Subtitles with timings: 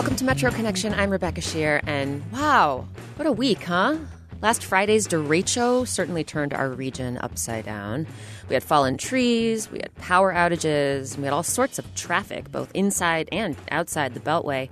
[0.00, 0.94] Welcome to Metro Connection.
[0.94, 3.98] I'm Rebecca Sheir, and wow, what a week, huh?
[4.40, 8.06] Last Friday's derecho certainly turned our region upside down.
[8.48, 12.70] We had fallen trees, we had power outages, we had all sorts of traffic, both
[12.74, 14.70] inside and outside the Beltway.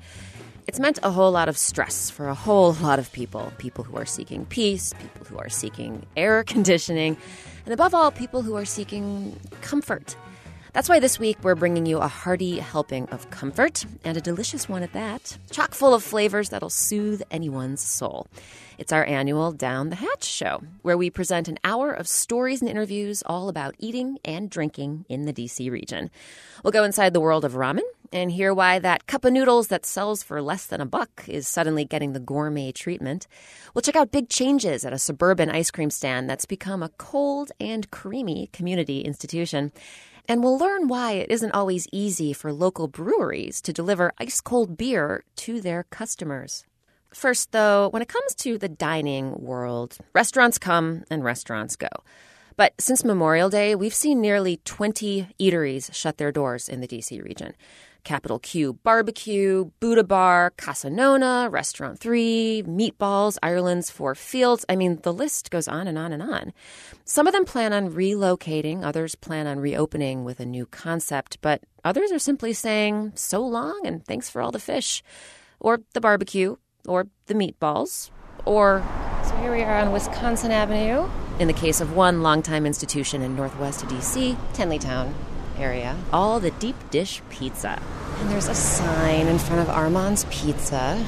[0.66, 3.98] It's meant a whole lot of stress for a whole lot of people people who
[3.98, 7.18] are seeking peace, people who are seeking air conditioning,
[7.66, 10.16] and above all, people who are seeking comfort.
[10.78, 14.68] That's why this week we're bringing you a hearty helping of comfort, and a delicious
[14.68, 18.28] one at that, chock full of flavors that'll soothe anyone's soul.
[18.78, 22.70] It's our annual Down the Hatch show, where we present an hour of stories and
[22.70, 26.12] interviews all about eating and drinking in the DC region.
[26.62, 27.82] We'll go inside the world of ramen
[28.12, 31.48] and hear why that cup of noodles that sells for less than a buck is
[31.48, 33.26] suddenly getting the gourmet treatment.
[33.74, 37.50] We'll check out big changes at a suburban ice cream stand that's become a cold
[37.58, 39.72] and creamy community institution.
[40.30, 44.76] And we'll learn why it isn't always easy for local breweries to deliver ice cold
[44.76, 46.66] beer to their customers.
[47.14, 51.88] First, though, when it comes to the dining world, restaurants come and restaurants go.
[52.56, 57.24] But since Memorial Day, we've seen nearly 20 eateries shut their doors in the DC
[57.24, 57.54] region.
[58.08, 64.64] Capital Q Barbecue, Buddha Bar, Casa Nonna, Restaurant 3, Meatballs, Ireland's Four Fields.
[64.66, 66.54] I mean, the list goes on and on and on.
[67.04, 71.64] Some of them plan on relocating, others plan on reopening with a new concept, but
[71.84, 75.02] others are simply saying, so long and thanks for all the fish.
[75.60, 76.56] Or the barbecue,
[76.86, 78.10] or the meatballs,
[78.46, 78.82] or.
[79.24, 81.10] So here we are on Wisconsin Avenue.
[81.40, 85.12] In the case of one longtime institution in northwest DC, Tenleytown
[85.58, 87.80] area, all the deep dish pizza.
[88.18, 91.04] And there's a sign in front of Armand's Pizza.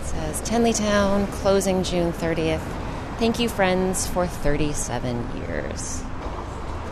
[0.00, 2.62] It says Tenleytown, closing June 30th.
[3.18, 6.02] Thank you, friends, for 37 years.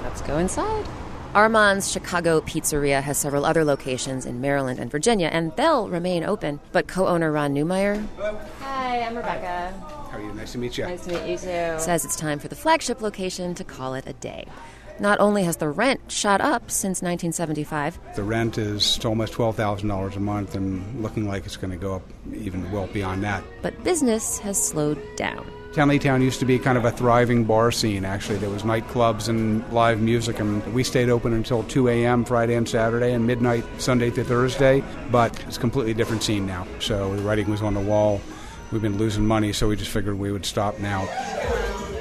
[0.03, 0.87] Let's go inside.
[1.35, 6.61] Armand's Chicago Pizzeria has several other locations in Maryland and Virginia, and they'll remain open.
[6.73, 8.07] But co owner Ron Newmeyer.
[8.61, 9.73] Hi, I'm Rebecca.
[10.11, 10.33] How are you?
[10.35, 10.85] Nice to meet you.
[10.85, 11.79] Nice to meet you too.
[11.79, 14.45] Says it's time for the flagship location to call it a day.
[15.01, 20.21] Not only has the rent shot up since 1975, The rent is almost $12,000 a
[20.21, 22.03] month and looking like it's going to go up
[22.35, 23.43] even well beyond that.
[23.63, 25.45] but business has slowed down.
[25.73, 28.37] Tenleytown used to be kind of a thriving bar scene, actually.
[28.37, 32.27] There was nightclubs and live music, and we stayed open until 2 a.m.
[32.27, 36.67] Friday and Saturday and midnight Sunday to Thursday, but it's a completely different scene now.
[36.79, 38.21] So the writing was on the wall.
[38.71, 41.09] We've been losing money, so we just figured we would stop now.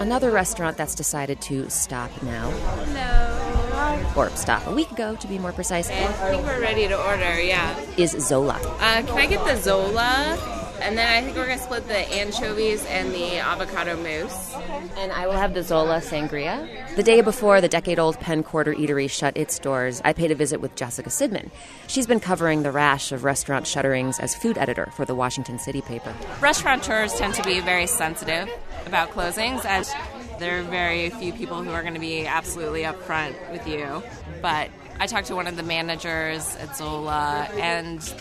[0.02, 4.14] Another restaurant that's decided to stop now, Hello.
[4.16, 7.40] or stop a week ago to be more precise, I think we're ready to order,
[7.40, 7.80] yeah.
[7.98, 8.60] is Zola.
[8.80, 10.40] Uh, can I get the Zola?
[10.82, 14.56] And then I think we're going to split the anchovies and the avocado mousse.
[14.98, 16.96] And I will have the Zola Sangria.
[16.96, 20.36] The day before the decade old Penn Quarter Eatery shut its doors, I paid a
[20.36, 21.52] visit with Jessica Sidman.
[21.86, 25.82] She's been covering the rash of restaurant shutterings as food editor for the Washington City
[25.82, 26.16] paper.
[26.42, 28.50] restaurateurs tend to be very sensitive
[28.86, 29.86] about closings and
[30.40, 34.02] there are very few people who are going to be absolutely upfront with you
[34.42, 34.70] but
[35.00, 38.14] i talked to one of the managers at zola and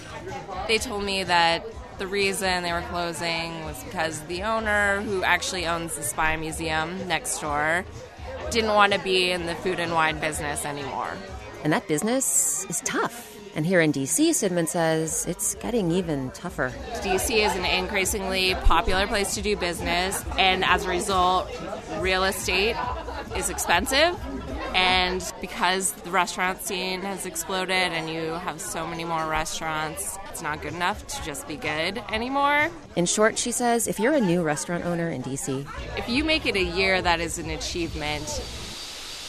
[0.68, 1.64] they told me that
[1.98, 7.06] the reason they were closing was because the owner who actually owns the spy museum
[7.08, 7.84] next door
[8.50, 11.10] didn't want to be in the food and wine business anymore
[11.62, 13.29] And that business is tough.
[13.56, 16.72] And here in DC, Sidman says it's getting even tougher.
[17.02, 21.48] DC is an increasingly popular place to do business, and as a result,
[21.98, 22.76] real estate
[23.36, 24.16] is expensive.
[24.72, 30.42] And because the restaurant scene has exploded and you have so many more restaurants, it's
[30.42, 32.70] not good enough to just be good anymore.
[32.94, 36.46] In short, she says, if you're a new restaurant owner in DC, If you make
[36.46, 38.24] it a year, that is an achievement.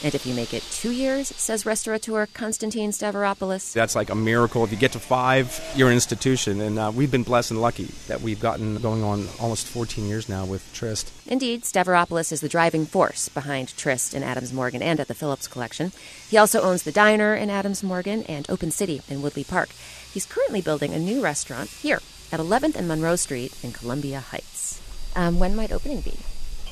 [0.04, 4.64] and if you make it two years, says restaurateur Constantine Stavropoulos, That's like a miracle.
[4.64, 6.60] If you get to five, you're an institution.
[6.60, 10.28] And uh, we've been blessed and lucky that we've gotten going on almost 14 years
[10.28, 11.12] now with Tryst.
[11.28, 15.46] Indeed, Stavropoulos is the driving force behind Tryst in Adams Morgan and at the Phillips
[15.46, 15.92] Collection.
[16.28, 19.68] He also owns the diner in Adams Morgan and Open City in Woodley Park.
[20.12, 22.00] He's currently building a new restaurant here
[22.32, 24.82] at 11th and Monroe Street in Columbia Heights.
[25.14, 26.18] Um, when might opening be?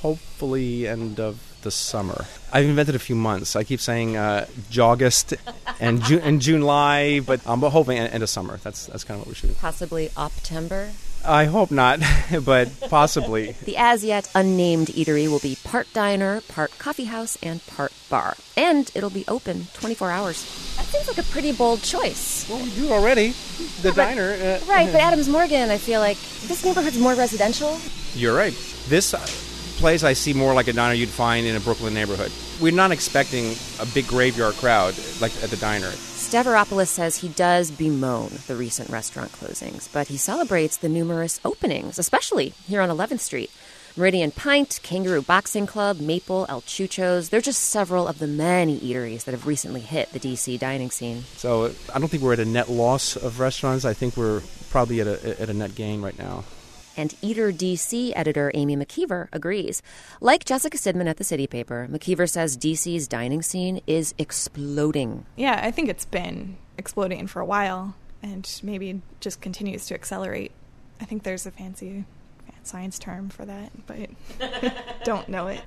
[0.00, 2.24] Hopefully, end of the summer.
[2.52, 3.56] I've invented a few months.
[3.56, 4.46] I keep saying uh,
[4.78, 5.34] August
[5.78, 8.58] and June and July, but um, but hoping end of summer.
[8.58, 9.56] That's that's kind of what we're shooting.
[9.56, 10.90] Possibly Optember.
[11.22, 12.00] I hope not,
[12.44, 13.54] but possibly.
[13.64, 18.36] The as yet unnamed eatery will be part diner, part coffee house, and part bar.
[18.56, 20.42] And it'll be open 24 hours.
[20.76, 22.48] That seems like a pretty bold choice.
[22.48, 23.34] Well, we do already.
[23.82, 24.32] The diner.
[24.32, 26.16] Uh, Right, but Adams Morgan, I feel like
[26.48, 27.78] this neighborhood's more residential.
[28.14, 28.54] You're right.
[28.88, 29.12] This
[29.80, 32.30] place I see more like a diner you'd find in a Brooklyn neighborhood.
[32.60, 35.88] We're not expecting a big graveyard crowd like at the diner.
[35.88, 41.98] Stavropoulos says he does bemoan the recent restaurant closings, but he celebrates the numerous openings,
[41.98, 43.50] especially here on 11th Street.
[43.96, 47.30] Meridian Pint, Kangaroo Boxing Club, Maple, El Chucho's.
[47.30, 51.24] They're just several of the many eateries that have recently hit the DC dining scene.
[51.36, 53.84] So I don't think we're at a net loss of restaurants.
[53.84, 56.44] I think we're probably at a, at a net gain right now.
[57.00, 59.80] And Eater DC editor Amy McKeever agrees.
[60.20, 65.24] Like Jessica Sidman at the City Paper, McKeever says DC's dining scene is exploding.
[65.34, 70.52] Yeah, I think it's been exploding for a while and maybe just continues to accelerate.
[71.00, 72.04] I think there's a fancy
[72.64, 74.10] science term for that, but
[75.04, 75.62] don't know it.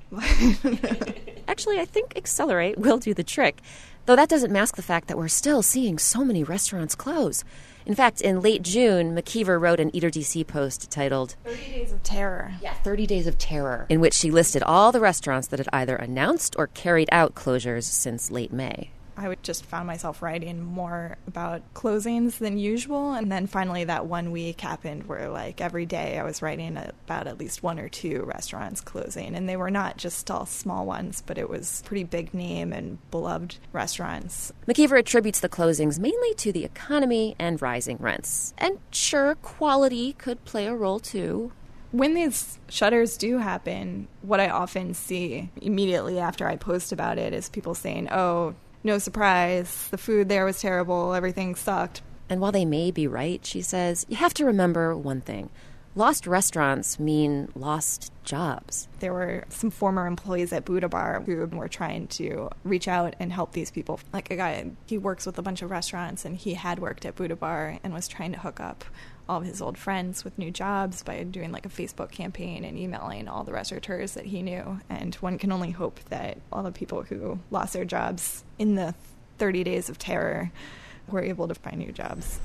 [1.48, 3.60] Actually, I think accelerate will do the trick,
[4.06, 7.44] though that doesn't mask the fact that we're still seeing so many restaurants close.
[7.86, 12.02] In fact, in late June, McKeever wrote an Eater DC post titled 30 Days of
[12.02, 12.54] Terror.
[12.62, 15.98] Yeah, 30 Days of Terror, in which she listed all the restaurants that had either
[15.98, 18.92] announced or carried out closures since late May.
[19.18, 23.14] I would just found myself writing more about closings than usual.
[23.14, 27.28] And then finally, that one week happened where, like, every day I was writing about
[27.28, 29.36] at least one or two restaurants closing.
[29.36, 32.98] And they were not just all small ones, but it was pretty big name and
[33.12, 34.52] beloved restaurants.
[34.68, 38.54] McKeever attributes the closings mainly to the economy and rising rents.
[38.58, 41.52] And sure, quality could play a role too
[41.94, 47.34] when these shutters do happen, what I often see immediately after I post about it
[47.34, 49.88] is people saying, oh, no surprise.
[49.90, 51.14] The food there was terrible.
[51.14, 52.02] Everything sucked.
[52.30, 55.50] And while they may be right, she says, you have to remember one thing.
[55.96, 58.88] Lost restaurants mean lost jobs.
[59.00, 63.32] There were some former employees at Buddha Bar who were trying to reach out and
[63.32, 64.00] help these people.
[64.12, 67.16] Like a guy, he works with a bunch of restaurants and he had worked at
[67.16, 68.84] Buddha Bar and was trying to hook up
[69.28, 72.78] all of his old friends with new jobs by doing like a Facebook campaign and
[72.78, 74.80] emailing all the restaurateurs that he knew.
[74.90, 78.94] And one can only hope that all the people who lost their jobs in the
[79.38, 80.52] 30 days of terror
[81.08, 82.40] were able to find new jobs.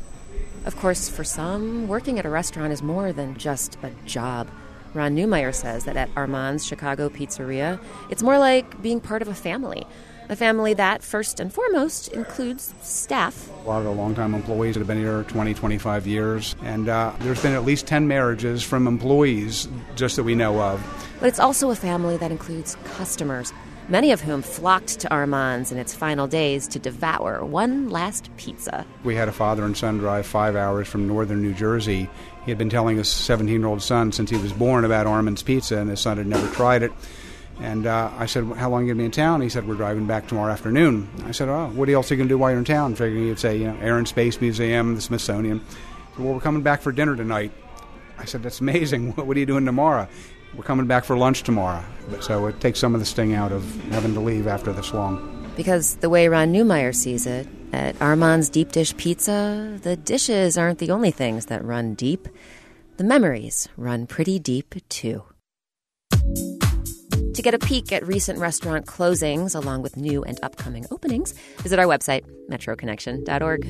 [0.65, 4.49] Of course, for some, working at a restaurant is more than just a job.
[4.95, 7.81] Ron Newmeyer says that at Armand's Chicago Pizzeria,
[8.11, 9.87] it's more like being part of a family.
[10.31, 13.49] A family that, first and foremost, includes staff.
[13.65, 16.55] A lot of the longtime employees that have been here 20, 25 years.
[16.63, 20.85] And uh, there's been at least 10 marriages from employees just that we know of.
[21.19, 23.55] But it's also a family that includes customers,
[23.89, 28.85] many of whom flocked to Armand's in its final days to devour one last pizza.
[29.05, 32.11] We had a father and son drive five hours from northern New Jersey.
[32.45, 35.43] He had been telling his 17 year old son since he was born about Armand's
[35.43, 36.93] Pizza, and his son had never tried it.
[37.61, 39.41] And uh, I said, How long are you going to be in town?
[39.41, 41.09] He said, We're driving back tomorrow afternoon.
[41.25, 42.95] I said, Oh, what else are you going to do while you're in town?
[42.95, 45.61] Figuring he'd say, you know, Air and Space Museum, the Smithsonian.
[45.61, 47.53] Said, well, we're coming back for dinner tonight.
[48.19, 49.13] I said, That's amazing.
[49.17, 50.09] What are you doing tomorrow?
[50.55, 51.85] We're coming back for lunch tomorrow.
[52.21, 55.35] So it takes some of the sting out of having to leave after this long.
[55.57, 60.79] Because the way Ron Newmeyer sees it, at Armand's Deep Dish Pizza, the dishes aren't
[60.79, 62.29] the only things that run deep.
[62.97, 65.23] The memories run pretty deep, too.
[67.39, 71.79] To get a peek at recent restaurant closings along with new and upcoming openings, visit
[71.79, 73.65] our website, metroconnection.org.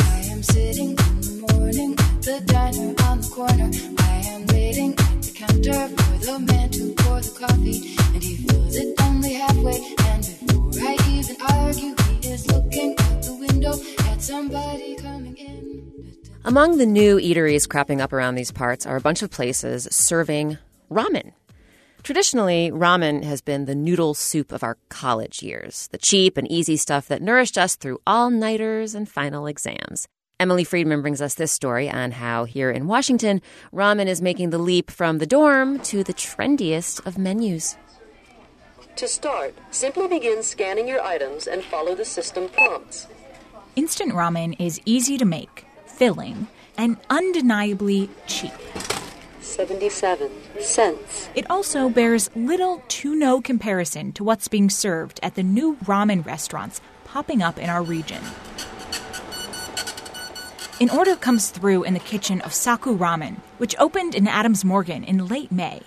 [0.00, 3.70] I am sitting in the morning, the diner on the corner.
[4.02, 5.07] I am waiting
[16.44, 20.58] Among the new eateries cropping up around these parts are a bunch of places serving
[20.90, 21.32] ramen.
[22.04, 26.76] Traditionally, ramen has been the noodle soup of our college years, the cheap and easy
[26.76, 30.06] stuff that nourished us through all nighters and final exams.
[30.40, 33.42] Emily Friedman brings us this story on how here in Washington,
[33.74, 37.76] ramen is making the leap from the dorm to the trendiest of menus.
[38.94, 43.08] To start, simply begin scanning your items and follow the system prompts.
[43.74, 48.52] Instant ramen is easy to make, filling, and undeniably cheap.
[49.40, 50.30] 77
[50.60, 51.28] cents.
[51.34, 56.24] It also bears little to no comparison to what's being served at the new ramen
[56.24, 58.22] restaurants popping up in our region.
[60.80, 65.26] An order comes through in the kitchen of Sakuramen, which opened in Adams Morgan in
[65.26, 65.82] late May.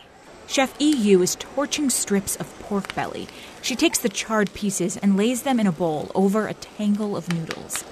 [0.47, 3.29] Chef EU is torching strips of pork belly.
[3.61, 7.31] She takes the charred pieces and lays them in a bowl over a tangle of
[7.31, 7.85] noodles.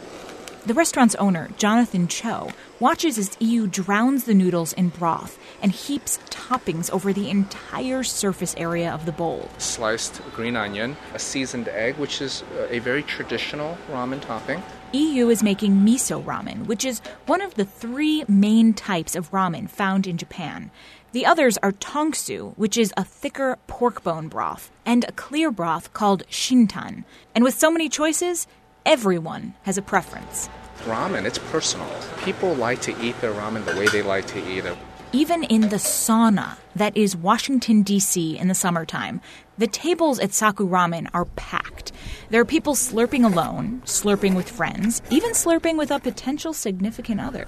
[0.65, 2.49] The restaurant's owner, Jonathan Cho,
[2.81, 8.53] watches as EU drowns the noodles in broth and heaps toppings over the entire surface
[8.57, 9.49] area of the bowl.
[9.57, 14.61] Sliced green onion, a seasoned egg, which is uh, a very traditional ramen topping.
[14.93, 19.69] EU is making miso ramen, which is one of the three main types of ramen
[19.69, 20.71] found in Japan.
[21.11, 25.93] The others are tonkotsu, which is a thicker pork bone broth, and a clear broth
[25.93, 27.03] called chintan.
[27.35, 28.47] And with so many choices,
[28.85, 30.49] everyone has a preference.
[30.85, 31.89] Ramen, it's personal.
[32.23, 34.77] People like to eat their ramen the way they like to eat it.
[35.11, 38.37] Even in the sauna that is Washington, D.C.
[38.37, 39.21] in the summertime,
[39.59, 41.91] the tables at Sakuramen are packed.
[42.29, 47.45] There are people slurping alone, slurping with friends, even slurping with a potential significant other.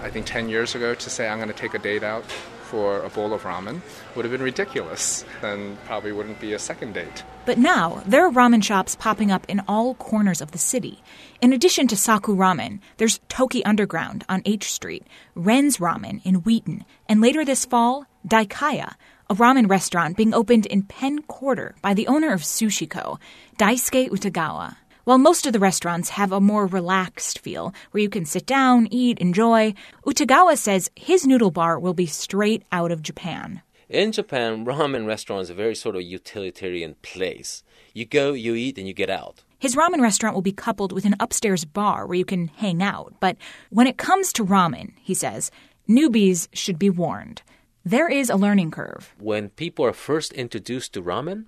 [0.00, 2.24] I think 10 years ago to say I'm going to take a date out
[2.72, 3.82] for a bowl of ramen
[4.16, 5.26] would have been ridiculous.
[5.42, 7.22] and probably wouldn't be a second date.
[7.44, 11.02] But now, there are ramen shops popping up in all corners of the city.
[11.42, 17.20] In addition to Sakuramen, there's Toki Underground on H Street, Ren's Ramen in Wheaton, and
[17.20, 18.94] later this fall, Daikaya,
[19.30, 23.18] a ramen restaurant being opened in Penn Quarter by the owner of Sushiko,
[23.58, 24.76] Daisuke Utagawa.
[25.04, 28.88] While most of the restaurants have a more relaxed feel, where you can sit down,
[28.90, 29.74] eat, enjoy,
[30.06, 33.62] Utagawa says his noodle bar will be straight out of Japan.
[33.88, 37.64] In Japan, ramen restaurants are a very sort of utilitarian place.
[37.92, 39.42] You go, you eat, and you get out.
[39.58, 43.14] His ramen restaurant will be coupled with an upstairs bar where you can hang out.
[43.20, 43.36] But
[43.70, 45.50] when it comes to ramen, he says,
[45.88, 47.42] newbies should be warned.
[47.84, 49.12] There is a learning curve.
[49.18, 51.46] When people are first introduced to ramen,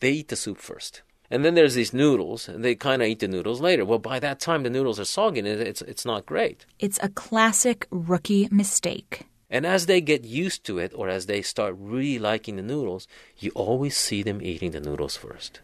[0.00, 1.02] they eat the soup first.
[1.30, 3.84] And then there's these noodles, and they kind of eat the noodles later.
[3.84, 6.66] Well, by that time, the noodles are soggy, and it's, it's not great.
[6.80, 9.26] It's a classic rookie mistake.
[9.48, 13.06] And as they get used to it, or as they start really liking the noodles,
[13.38, 15.60] you always see them eating the noodles first.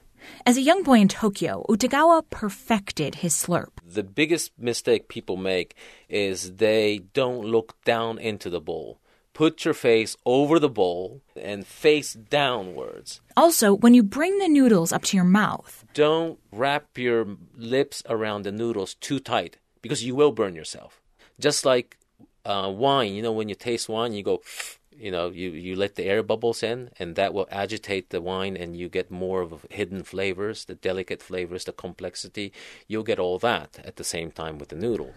[0.46, 3.70] As a young boy in Tokyo, Utagawa perfected his slurp.
[3.84, 5.74] The biggest mistake people make
[6.08, 8.99] is they don't look down into the bowl.
[9.40, 13.22] Put your face over the bowl and face downwards.
[13.38, 18.42] Also, when you bring the noodles up to your mouth, Don't wrap your lips around
[18.42, 21.00] the noodles too tight because you will burn yourself.
[21.38, 21.96] Just like
[22.44, 24.42] uh, wine, you know, when you taste wine, you go,
[24.94, 28.58] you know, you, you let the air bubbles in, and that will agitate the wine,
[28.58, 32.52] and you get more of hidden flavors, the delicate flavors, the complexity.
[32.88, 35.14] You'll get all that at the same time with the noodle.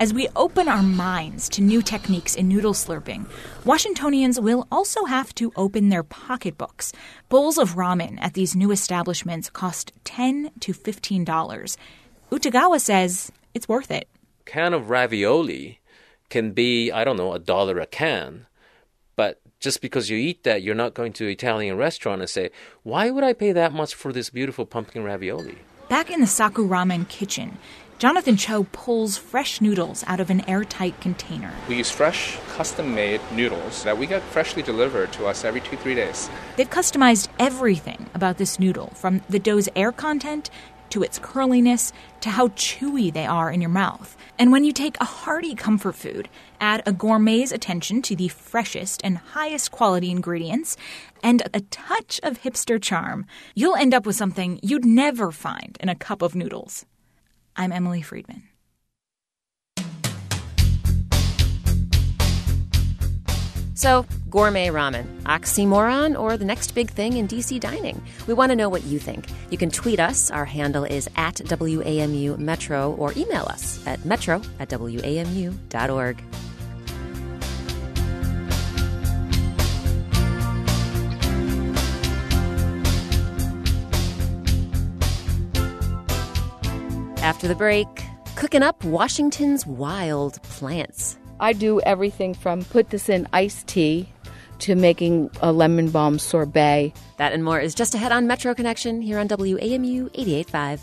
[0.00, 3.26] As we open our minds to new techniques in noodle slurping,
[3.66, 6.94] Washingtonians will also have to open their pocketbooks.
[7.28, 11.76] Bowls of ramen at these new establishments cost $10 to $15.
[12.30, 14.08] Utagawa says it's worth it.
[14.46, 15.80] Can of ravioli
[16.30, 18.46] can be, I don't know, a dollar a can,
[19.16, 22.48] but just because you eat that, you're not going to an Italian restaurant and say,
[22.84, 25.58] why would I pay that much for this beautiful pumpkin ravioli?
[25.90, 27.58] Back in the Sakuramen kitchen,
[27.98, 31.52] Jonathan Cho pulls fresh noodles out of an airtight container.
[31.68, 35.76] We use fresh, custom made noodles that we get freshly delivered to us every two,
[35.76, 36.30] three days.
[36.56, 40.48] They've customized everything about this noodle, from the dough's air content
[40.90, 44.16] to its curliness to how chewy they are in your mouth.
[44.38, 46.28] And when you take a hearty comfort food,
[46.60, 50.76] add a gourmet's attention to the freshest and highest quality ingredients,
[51.22, 55.88] and a touch of hipster charm, you'll end up with something you'd never find in
[55.88, 56.84] a cup of noodles.
[57.56, 58.49] I'm Emily Friedman.
[63.80, 68.02] So, gourmet ramen, oxymoron, or the next big thing in DC dining?
[68.26, 69.24] We want to know what you think.
[69.48, 70.30] You can tweet us.
[70.30, 76.22] Our handle is at WAMU Metro, or email us at metro at WAMU.org.
[87.22, 87.88] After the break,
[88.36, 91.16] cooking up Washington's wild plants.
[91.40, 94.08] I do everything from put this in iced tea
[94.60, 96.92] to making a lemon balm sorbet.
[97.16, 100.80] That and more is just ahead on Metro Connection here on WAMU 88.5.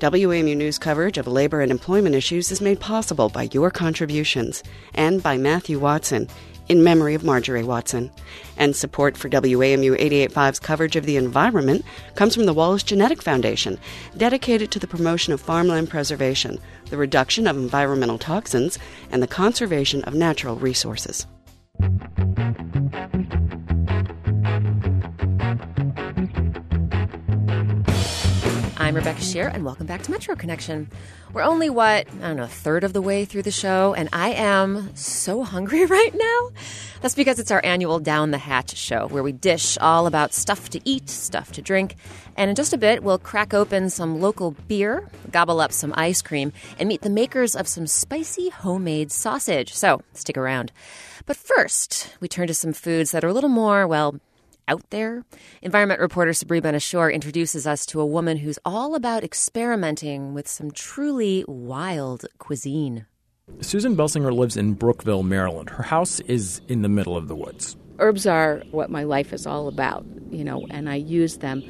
[0.00, 4.62] WAMU News coverage of labor and employment issues is made possible by your contributions
[4.94, 6.28] and by Matthew Watson,
[6.68, 8.10] in memory of Marjorie Watson.
[8.56, 13.78] And support for WAMU 88.5's coverage of the environment comes from the Wallace Genetic Foundation,
[14.16, 16.58] dedicated to the promotion of farmland preservation,
[16.90, 18.78] the reduction of environmental toxins,
[19.10, 21.26] and the conservation of natural resources.
[28.96, 30.90] Rebecca Sheir, and welcome back to Metro Connection.
[31.34, 34.08] We're only, what, I don't know, a third of the way through the show, and
[34.10, 36.50] I am so hungry right now.
[37.02, 40.70] That's because it's our annual Down the Hatch show, where we dish all about stuff
[40.70, 41.96] to eat, stuff to drink,
[42.38, 46.22] and in just a bit, we'll crack open some local beer, gobble up some ice
[46.22, 49.74] cream, and meet the makers of some spicy homemade sausage.
[49.74, 50.72] So stick around.
[51.26, 54.18] But first, we turn to some foods that are a little more, well,
[54.68, 55.24] out there.
[55.62, 60.70] Environment reporter Sabri Ben-Achour introduces us to a woman who's all about experimenting with some
[60.70, 63.06] truly wild cuisine.
[63.60, 65.70] Susan Belsinger lives in Brookeville, Maryland.
[65.70, 67.76] Her house is in the middle of the woods.
[67.98, 71.62] Herbs are what my life is all about, you know, and I use them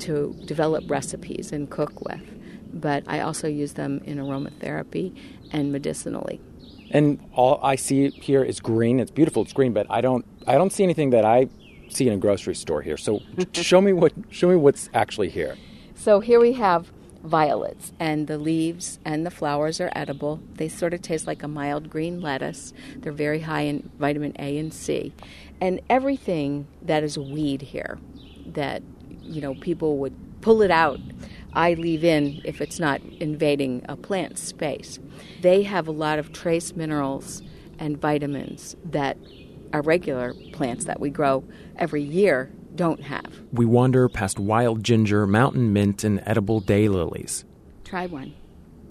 [0.00, 2.22] to develop recipes and cook with.
[2.72, 5.16] But I also use them in aromatherapy
[5.52, 6.40] and medicinally.
[6.90, 9.00] And all I see here is green.
[9.00, 9.42] It's beautiful.
[9.42, 11.48] It's green, but I don't I don't see anything that I
[11.94, 12.96] see in a grocery store here.
[12.96, 13.20] So
[13.52, 15.56] show me what show me what's actually here.
[15.94, 20.40] So here we have violets, and the leaves and the flowers are edible.
[20.54, 22.72] They sort of taste like a mild green lettuce.
[22.96, 25.12] They're very high in vitamin A and C.
[25.60, 27.98] And everything that is a weed here
[28.46, 28.82] that
[29.22, 31.00] you know people would pull it out
[31.54, 34.98] I leave in if it's not invading a plant space.
[35.40, 37.42] They have a lot of trace minerals
[37.78, 39.16] and vitamins that
[39.74, 41.42] our regular plants that we grow
[41.76, 43.40] every year don't have.
[43.52, 47.42] We wander past wild ginger, mountain mint, and edible daylilies.
[47.82, 48.34] Try one.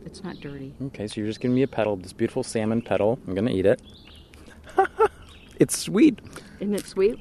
[0.06, 0.76] It's not dirty.
[0.88, 3.18] Okay, so you're just giving me a petal, this beautiful salmon petal.
[3.26, 3.82] I'm gonna eat it.
[5.58, 6.20] it's sweet.
[6.60, 7.18] Isn't it sweet?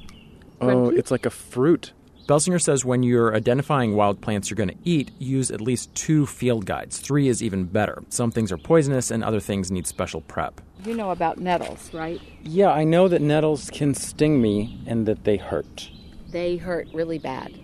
[0.61, 1.93] Oh, it's like a fruit.
[2.27, 6.25] Belsinger says when you're identifying wild plants you're going to eat, use at least two
[6.25, 6.99] field guides.
[6.99, 8.03] Three is even better.
[8.11, 10.61] Some things are poisonous and other things need special prep.
[10.85, 12.21] You know about nettles, right?
[12.43, 15.91] Yeah, I know that nettles can sting me and that they hurt.
[16.31, 17.59] They hurt really bad.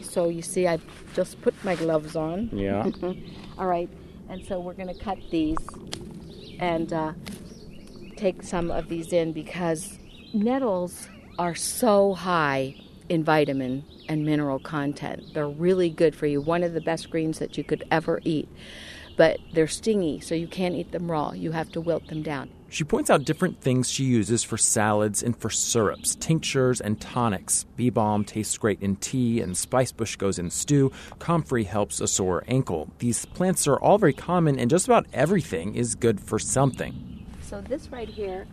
[0.00, 0.78] So you see, I
[1.14, 2.50] just put my gloves on.
[2.52, 2.90] Yeah.
[3.58, 3.88] All right,
[4.28, 5.58] and so we're going to cut these
[6.58, 7.12] and uh,
[8.16, 9.98] take some of these in because
[10.32, 11.08] nettles
[11.38, 12.74] are so high
[13.08, 15.34] in vitamin and mineral content.
[15.34, 16.40] They're really good for you.
[16.40, 18.48] One of the best greens that you could ever eat.
[19.16, 21.32] But they're stingy, so you can't eat them raw.
[21.32, 22.50] You have to wilt them down.
[22.70, 27.64] She points out different things she uses for salads and for syrups, tinctures and tonics.
[27.76, 30.90] Bee balm tastes great in tea, and spicebush goes in stew.
[31.18, 32.88] Comfrey helps a sore ankle.
[32.98, 37.26] These plants are all very common, and just about everything is good for something.
[37.42, 38.46] So this right here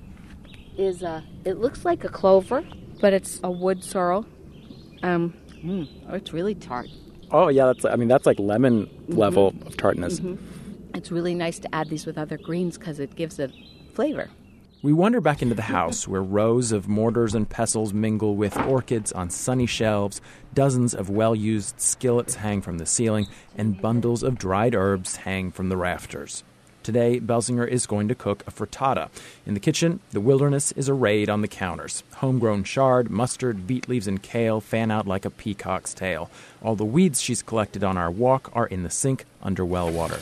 [0.78, 1.24] is a.
[1.46, 2.66] It looks like a clover,
[3.00, 4.26] but it's a wood sorrel.
[5.04, 5.34] Um,
[5.64, 6.90] mm, oh, it's really tart.
[7.32, 9.18] Oh yeah, that's I mean that's like lemon Mm-hmm.
[9.18, 10.22] level of tartness.
[10.94, 13.52] It's really nice to add these with other greens because it gives it
[13.94, 14.30] flavor.
[14.84, 19.12] We wander back into the house where rows of mortars and pestles mingle with orchids
[19.12, 20.22] on sunny shelves,
[20.54, 25.52] dozens of well used skillets hang from the ceiling, and bundles of dried herbs hang
[25.52, 26.44] from the rafters.
[26.90, 29.10] Today, Belsinger is going to cook a frittata.
[29.46, 32.02] In the kitchen, the wilderness is arrayed on the counters.
[32.16, 36.32] Homegrown chard, mustard, beet leaves, and kale fan out like a peacock's tail.
[36.64, 40.18] All the weeds she's collected on our walk are in the sink under well water.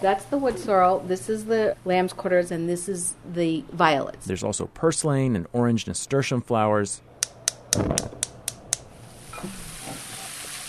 [0.00, 0.98] That's the wood sorrel.
[0.98, 4.26] This is the lamb's quarters, and this is the violets.
[4.26, 7.02] There's also purslane and orange nasturtium flowers.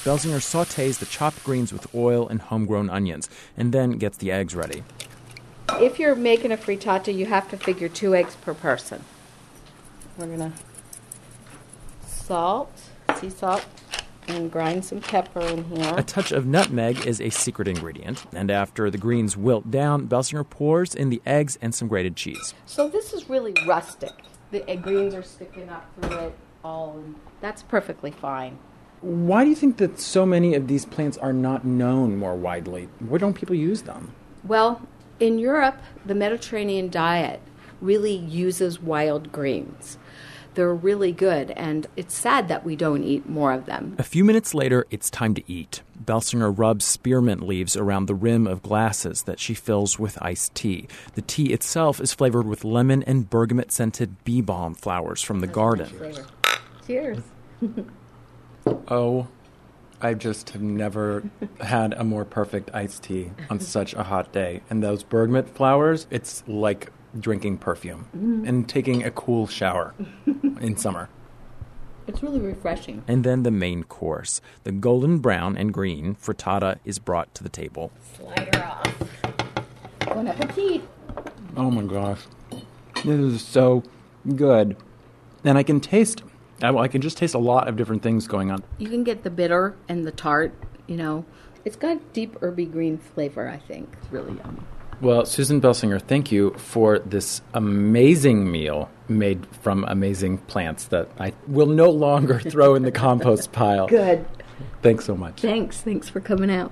[0.04, 4.56] Belsinger sautés the chopped greens with oil and homegrown onions, and then gets the eggs
[4.56, 4.84] ready.
[5.74, 9.04] If you're making a frittata, you have to figure two eggs per person.
[10.18, 10.54] We're gonna
[12.06, 12.72] salt,
[13.20, 13.66] sea salt,
[14.28, 15.94] and grind some pepper in here.
[15.96, 20.44] A touch of nutmeg is a secret ingredient, and after the greens wilt down, Belsinger
[20.44, 22.56] pours in the eggs and some grated cheese.
[22.66, 24.14] So this is really rustic.
[24.50, 28.58] The egg greens are sticking up through it all, and that's perfectly fine.
[29.02, 32.88] Why do you think that so many of these plants are not known more widely?
[33.00, 34.14] Why don't people use them?
[34.44, 34.88] Well,
[35.20, 37.42] in Europe, the Mediterranean diet
[37.82, 39.98] really uses wild greens.
[40.54, 43.96] They're really good, and it's sad that we don't eat more of them.
[43.98, 45.82] A few minutes later, it's time to eat.
[45.96, 50.88] Belsinger rubs spearmint leaves around the rim of glasses that she fills with iced tea.
[51.16, 55.48] The tea itself is flavored with lemon and bergamot scented bee balm flowers from the
[55.48, 55.90] garden.
[56.86, 57.20] Cheers.
[58.88, 59.28] Oh,
[60.02, 61.24] I just have never
[61.60, 64.62] had a more perfect iced tea on such a hot day.
[64.70, 68.48] And those bergamot flowers, it's like drinking perfume Mm.
[68.48, 69.94] and taking a cool shower
[70.26, 71.10] in summer.
[72.08, 73.04] It's really refreshing.
[73.08, 74.42] And then the main course.
[74.64, 77.92] The golden brown and green frittata is brought to the table.
[78.18, 79.64] Slide her off.
[80.00, 80.82] Bon appetit.
[81.56, 82.22] Oh my gosh.
[83.06, 83.84] This is so
[84.36, 84.76] good.
[85.46, 86.24] And I can taste,
[86.62, 88.64] I I can just taste a lot of different things going on.
[88.78, 90.54] You can get the bitter and the tart,
[90.88, 91.26] you know,
[91.64, 93.88] It's got deep herby green flavor, I think.
[94.02, 94.62] It's really yummy.
[95.00, 101.34] Well, Susan Belsinger, thank you for this amazing meal made from amazing plants that I
[101.48, 103.88] will no longer throw in the compost pile.
[103.88, 104.26] Good.
[104.84, 105.42] Thanks so much.
[105.42, 105.82] Thanks.
[105.82, 106.72] Thanks for coming out.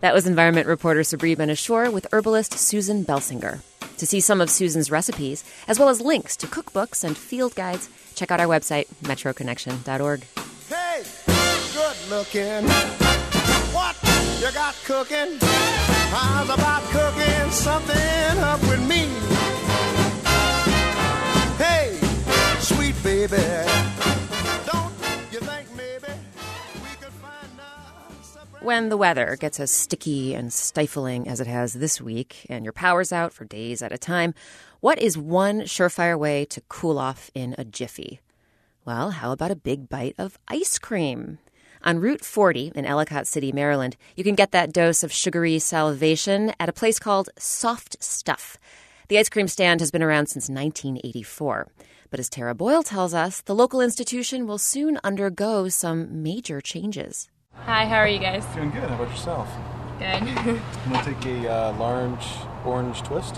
[0.00, 3.60] That was environment reporter Sabri Ben-Achour with herbalist Susan Belsinger.
[3.98, 7.90] To see some of Susan's recipes, as well as links to cookbooks and field guides,
[8.20, 10.26] check out our website, metroconnection.org.
[10.68, 11.02] Hey,
[11.72, 12.68] good looking.
[13.72, 13.96] What
[14.38, 15.38] you got cooking?
[15.40, 19.08] How's about cooking something up with me?
[21.56, 21.98] Hey,
[22.58, 23.38] sweet baby.
[24.66, 24.92] Don't
[25.32, 26.12] you think maybe
[26.82, 31.72] we could find a When the weather gets as sticky and stifling as it has
[31.72, 34.34] this week, and your power's out for days at a time,
[34.80, 38.20] what is one surefire way to cool off in a jiffy?
[38.86, 41.38] Well, how about a big bite of ice cream?
[41.82, 46.52] On Route 40 in Ellicott City, Maryland, you can get that dose of sugary salivation
[46.58, 48.58] at a place called Soft Stuff.
[49.08, 51.68] The ice cream stand has been around since 1984.
[52.10, 57.28] But as Tara Boyle tells us, the local institution will soon undergo some major changes.
[57.54, 58.46] Hi, how are you guys?
[58.54, 58.88] Doing good.
[58.88, 59.48] How about yourself?
[59.98, 60.06] Good.
[60.86, 62.26] I'm gonna take a uh, large
[62.64, 63.36] orange twist.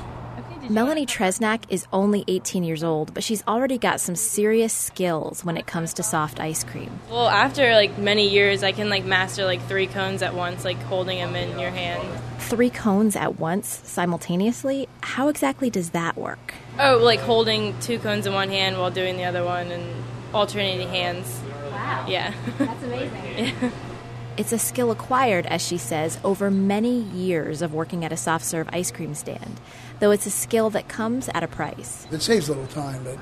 [0.71, 5.57] Melanie Tresnak is only 18 years old, but she's already got some serious skills when
[5.57, 7.01] it comes to soft ice cream.
[7.11, 10.81] well, after like many years, I can like master like three cones at once, like
[10.83, 12.07] holding them in your hand.
[12.39, 14.89] Three cones at once, simultaneously?
[15.01, 16.55] How exactly does that work?
[16.79, 20.89] Oh, like holding two cones in one hand while doing the other one and alternating
[20.89, 21.41] hands.
[21.73, 22.07] Wow.
[22.09, 22.33] Yeah.
[22.59, 23.73] That's amazing.
[24.35, 28.47] It's a skill acquired, as she says, over many years of working at a soft
[28.47, 29.61] serve ice cream stand,
[30.03, 32.09] though it's a skill that comes at a price.
[32.11, 33.17] It saves a little time, but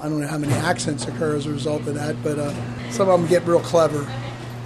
[0.00, 2.52] I don't know how many accidents occur as a result of that, but uh,
[2.90, 4.04] some of them get real clever.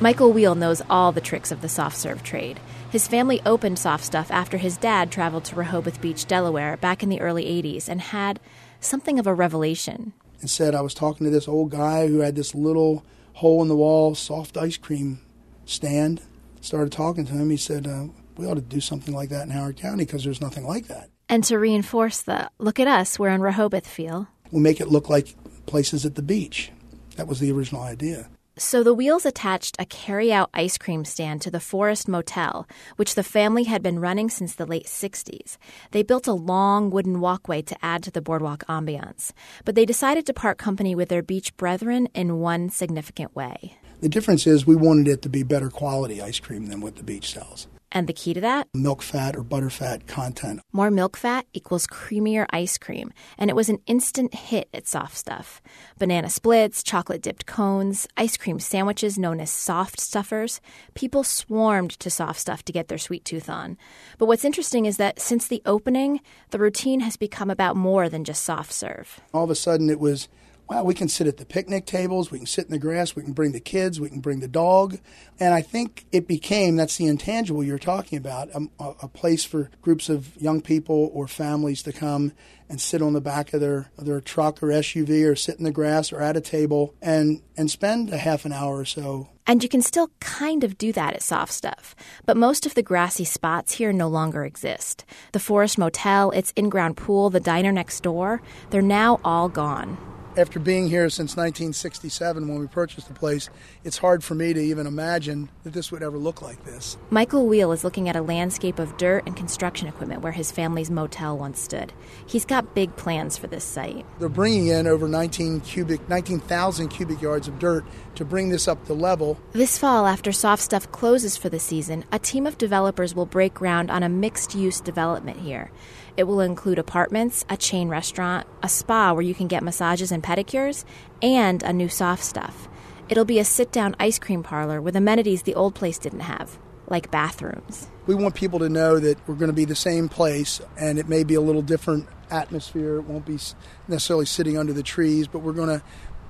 [0.00, 2.58] Michael Wheel knows all the tricks of the soft serve trade.
[2.88, 7.10] His family opened Soft Stuff after his dad traveled to Rehoboth Beach, Delaware, back in
[7.10, 8.40] the early 80s and had
[8.80, 10.14] something of a revelation.
[10.40, 13.04] And said I was talking to this old guy who had this little
[13.34, 15.20] hole in the wall soft ice cream
[15.66, 16.22] stand.
[16.62, 17.50] Started talking to him.
[17.50, 18.06] He said, uh,
[18.38, 21.10] We ought to do something like that in Howard County because there's nothing like that.
[21.28, 24.28] And to reinforce the look at us, we're in Rehoboth feel.
[24.50, 25.36] We'll make it look like
[25.66, 26.70] places at the beach.
[27.16, 28.28] That was the original idea.
[28.56, 33.22] So the Wheels attached a carry-out ice cream stand to the Forest Motel, which the
[33.22, 35.58] family had been running since the late 60s.
[35.92, 39.32] They built a long wooden walkway to add to the boardwalk ambiance,
[39.64, 43.74] but they decided to part company with their beach brethren in one significant way.
[44.00, 47.04] The difference is we wanted it to be better quality ice cream than what the
[47.04, 47.68] beach sells.
[47.90, 48.68] And the key to that?
[48.74, 50.60] Milk fat or butter fat content.
[50.72, 55.16] More milk fat equals creamier ice cream, and it was an instant hit at Soft
[55.16, 55.62] Stuff.
[55.98, 60.60] Banana splits, chocolate dipped cones, ice cream sandwiches known as soft stuffers.
[60.94, 63.78] People swarmed to Soft Stuff to get their sweet tooth on.
[64.18, 66.20] But what's interesting is that since the opening,
[66.50, 69.20] the routine has become about more than just soft serve.
[69.32, 70.28] All of a sudden it was,
[70.68, 73.22] wow, we can sit at the picnic tables, we can sit in the grass, we
[73.22, 74.98] can bring the kids, we can bring the dog.
[75.40, 79.44] And I think it became, that's the intangible you're talking about, um, a, a place
[79.44, 82.32] for groups of young people or families to come
[82.68, 85.70] and sit on the back of their, their truck or SUV or sit in the
[85.70, 89.62] grass or at a table and, and spend a half an hour or so And
[89.62, 93.24] you can still kind of do that at Soft Stuff, but most of the grassy
[93.24, 95.06] spots here no longer exist.
[95.32, 100.17] The Forest Motel, its in ground pool, the diner next door, they're now all gone.
[100.38, 103.50] After being here since 1967 when we purchased the place,
[103.82, 106.96] it's hard for me to even imagine that this would ever look like this.
[107.10, 110.90] Michael Wheel is looking at a landscape of dirt and construction equipment where his family's
[110.92, 111.92] motel once stood.
[112.24, 114.06] He's got big plans for this site.
[114.20, 118.84] They're bringing in over 19 cubic, 19,000 cubic yards of dirt to bring this up
[118.86, 119.40] to level.
[119.52, 123.54] This fall, after Soft Stuff closes for the season, a team of developers will break
[123.54, 125.72] ground on a mixed use development here.
[126.18, 130.20] It will include apartments, a chain restaurant, a spa where you can get massages and
[130.20, 130.84] pedicures,
[131.22, 132.68] and a new Soft Stuff.
[133.08, 136.58] It'll be a sit down ice cream parlor with amenities the old place didn't have,
[136.88, 137.88] like bathrooms.
[138.08, 141.08] We want people to know that we're going to be the same place and it
[141.08, 142.96] may be a little different atmosphere.
[142.96, 143.38] It won't be
[143.86, 145.84] necessarily sitting under the trees, but we're going to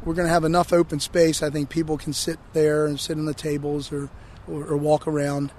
[0.05, 1.43] we're going to have enough open space.
[1.43, 4.11] I think people can sit there and sit on the tables or
[4.47, 5.51] or, or walk around.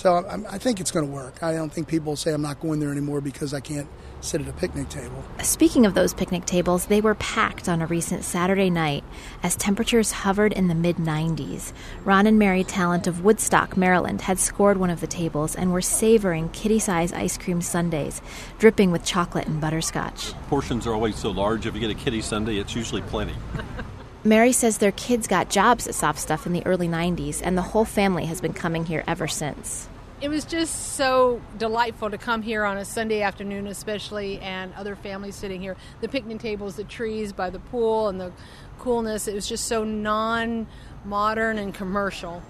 [0.00, 1.42] So I, I think it's going to work.
[1.42, 3.86] I don't think people will say I'm not going there anymore because I can't
[4.22, 5.22] sit at a picnic table.
[5.42, 9.04] Speaking of those picnic tables, they were packed on a recent Saturday night
[9.42, 11.74] as temperatures hovered in the mid 90s.
[12.02, 15.82] Ron and Mary Talent of Woodstock, Maryland, had scored one of the tables and were
[15.82, 18.22] savoring kitty size ice cream sundaes,
[18.58, 20.32] dripping with chocolate and butterscotch.
[20.48, 21.66] Portions are always so large.
[21.66, 23.34] If you get a kitty sundae, it's usually plenty.
[24.24, 27.62] Mary says their kids got jobs at Soft Stuff in the early 90s, and the
[27.62, 29.89] whole family has been coming here ever since.
[30.20, 34.94] It was just so delightful to come here on a Sunday afternoon, especially, and other
[34.94, 35.78] families sitting here.
[36.02, 38.30] The picnic tables, the trees by the pool, and the
[38.78, 39.26] coolness.
[39.26, 40.66] It was just so non
[41.06, 42.42] modern and commercial.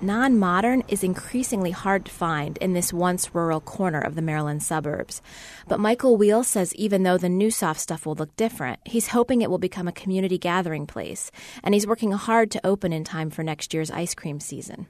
[0.00, 4.62] Non modern is increasingly hard to find in this once rural corner of the Maryland
[4.62, 5.20] suburbs.
[5.68, 9.42] But Michael Wheel says even though the new soft stuff will look different, he's hoping
[9.42, 11.30] it will become a community gathering place,
[11.62, 14.86] and he's working hard to open in time for next year's ice cream season.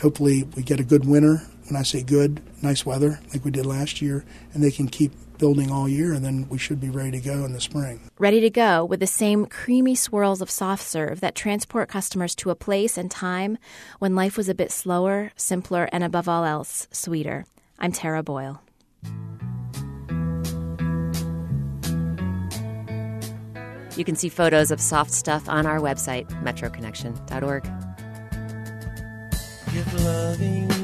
[0.00, 1.42] Hopefully, we get a good winter.
[1.68, 5.12] When I say good, nice weather like we did last year, and they can keep
[5.38, 8.00] building all year, and then we should be ready to go in the spring.
[8.18, 12.50] Ready to go with the same creamy swirls of soft serve that transport customers to
[12.50, 13.58] a place and time
[13.98, 17.44] when life was a bit slower, simpler, and above all else, sweeter.
[17.78, 18.62] I'm Tara Boyle.
[23.96, 27.91] You can see photos of soft stuff on our website, metroconnection.org.
[29.74, 30.81] If loving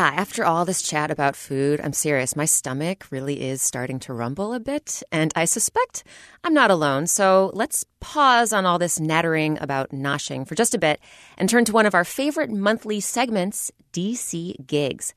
[0.00, 2.36] Ah, after all this chat about food, I'm serious.
[2.36, 6.04] My stomach really is starting to rumble a bit, and I suspect
[6.44, 7.08] I'm not alone.
[7.08, 11.00] So let's pause on all this nattering about noshing for just a bit
[11.36, 15.14] and turn to one of our favorite monthly segments, DC Gigs.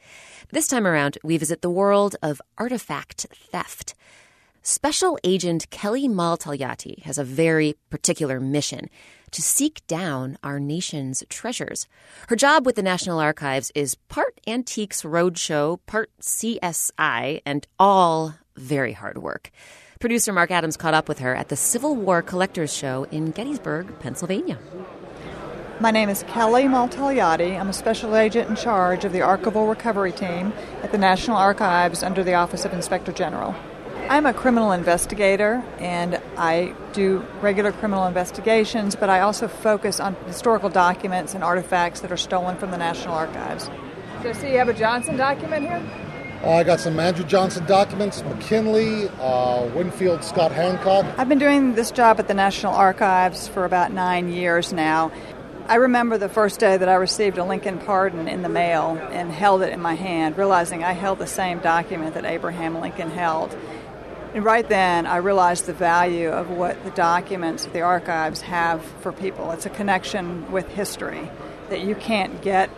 [0.49, 3.93] This time around, we visit the world of artifact theft.
[4.63, 8.91] Special Agent Kelly Maltagliati has a very particular mission
[9.31, 11.87] to seek down our nation's treasures.
[12.27, 18.93] Her job with the National Archives is part Antiques Roadshow, part CSI, and all very
[18.93, 19.49] hard work.
[19.99, 23.99] Producer Mark Adams caught up with her at the Civil War Collectors Show in Gettysburg,
[23.99, 24.59] Pennsylvania.
[25.79, 27.59] My name is Kelly Maltagliati.
[27.59, 32.03] I'm a special agent in charge of the archival recovery team at the National Archives
[32.03, 33.55] under the Office of Inspector General.
[34.11, 40.15] I'm a criminal investigator and I do regular criminal investigations, but I also focus on
[40.27, 43.69] historical documents and artifacts that are stolen from the National Archives.
[44.21, 45.81] So, I see you have a Johnson document here?
[46.43, 51.05] Uh, I got some Andrew Johnson documents, McKinley, uh, Winfield, Scott Hancock.
[51.17, 55.13] I've been doing this job at the National Archives for about nine years now.
[55.67, 59.31] I remember the first day that I received a Lincoln pardon in the mail and
[59.31, 63.55] held it in my hand, realizing I held the same document that Abraham Lincoln held.
[64.33, 69.11] And right then, I realized the value of what the documents, the archives have for
[69.11, 69.51] people.
[69.51, 71.29] It's a connection with history
[71.69, 72.69] that you can't get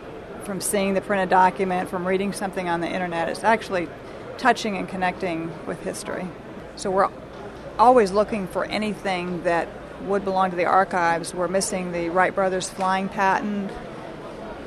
[0.46, 3.30] from seeing the printed document, from reading something on the internet.
[3.30, 3.88] It's actually
[4.40, 6.28] touching and connecting with history.
[6.76, 7.10] So we're
[7.78, 9.68] always looking for anything that
[10.06, 11.36] would belong to the archives.
[11.36, 13.72] We're missing the Wright brothers flying patent.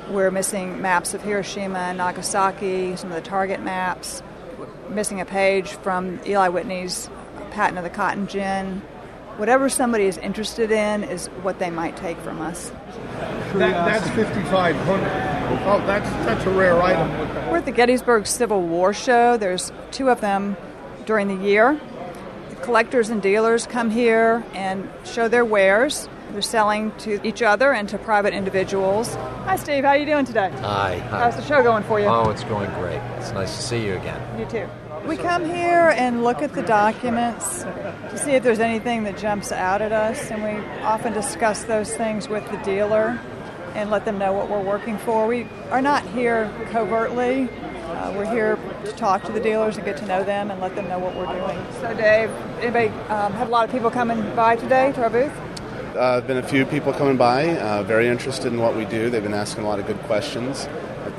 [0.09, 4.23] We're missing maps of Hiroshima and Nagasaki, some of the target maps.
[4.91, 7.11] Missing a page from Eli Whitney's
[7.51, 8.83] patent of the cotton gin.
[9.37, 12.71] Whatever somebody is interested in is what they might take from us.
[13.55, 15.37] That, that's 5500
[15.69, 17.09] Oh, that's, that's a rare item.
[17.51, 19.37] We're at the Gettysburg Civil War Show.
[19.37, 20.57] There's two of them
[21.05, 21.81] during the year.
[22.51, 26.09] The collectors and dealers come here and show their wares.
[26.33, 29.15] They're selling to each other and to private individuals.
[29.15, 29.85] Hi, Steve.
[29.85, 30.51] How are you doing today?
[30.61, 30.99] Hi.
[30.99, 31.19] hi.
[31.21, 32.07] How's the show going for you?
[32.07, 33.01] Oh, it's going great.
[33.19, 34.39] It's nice to see you again.
[34.39, 34.69] You too.
[35.07, 39.53] We come here and look at the documents to see if there's anything that jumps
[39.53, 43.21] out at us, and we often discuss those things with the dealer
[43.75, 45.29] and let them know what we're working for.
[45.29, 47.49] We are not here covertly.
[47.87, 50.75] Uh, we're here to talk to the dealers and get to know them and let
[50.75, 51.65] them know what we're doing.
[51.81, 55.33] So, Dave, anybody um, have a lot of people coming by today to our booth?
[55.97, 59.09] Uh, been a few people coming by, uh, very interested in what we do.
[59.09, 60.69] They've been asking a lot of good questions.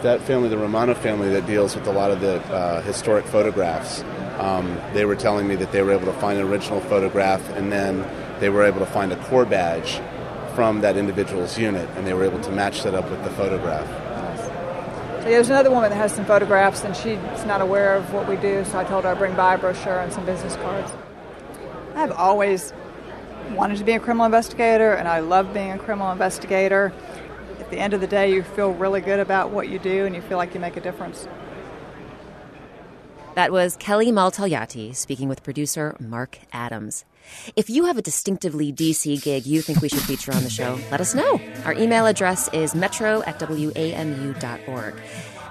[0.03, 4.03] That family, the Romano family, that deals with a lot of the uh, historic photographs,
[4.37, 7.71] um, they were telling me that they were able to find an original photograph and
[7.71, 8.05] then
[8.39, 9.99] they were able to find a corps badge
[10.53, 13.87] from that individual's unit, and they were able to match that up with the photograph.
[15.23, 18.35] So there's another woman that has some photographs, and she's not aware of what we
[18.35, 20.91] do, so I told her I'd bring by a brochure and some business cards.
[21.95, 22.73] I've always
[23.51, 26.93] wanted to be a criminal investigator, and I love being a criminal investigator.
[27.59, 30.15] At the end of the day, you feel really good about what you do, and
[30.15, 31.27] you feel like you make a difference.
[33.35, 37.05] That was Kelly Maltagliati speaking with producer Mark Adams.
[37.55, 40.79] If you have a distinctively DC gig you think we should feature on the show,
[40.89, 41.39] let us know.
[41.65, 44.95] Our email address is metro at wamu.org.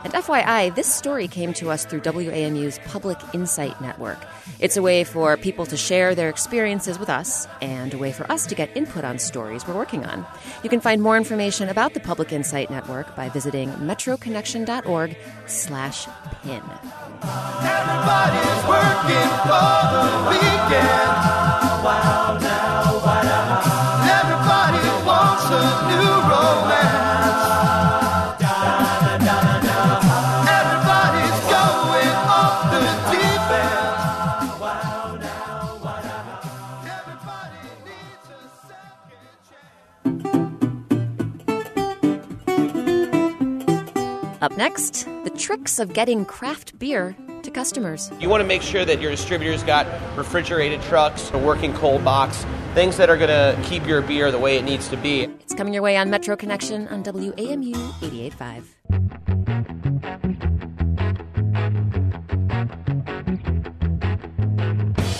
[0.04, 4.18] And FYI, this story came to us through WAMU's Public Insight Network.
[4.60, 8.30] It's a way for people to share their experiences with us and a way for
[8.30, 10.24] us to get input on stories we're working on.
[10.62, 16.06] You can find more information about the Public Insight Network by visiting metroconnection.org slash
[16.42, 16.62] pin.
[17.62, 21.10] Everybody's working for the weekend.
[21.82, 24.06] Wow, now, wow.
[24.20, 26.25] Everybody wants a new
[44.46, 48.12] Up next, the tricks of getting craft beer to customers.
[48.20, 52.46] You want to make sure that your distributor's got refrigerated trucks, a working cold box,
[52.72, 55.22] things that are going to keep your beer the way it needs to be.
[55.22, 58.62] It's coming your way on Metro Connection on WAMU 88.5.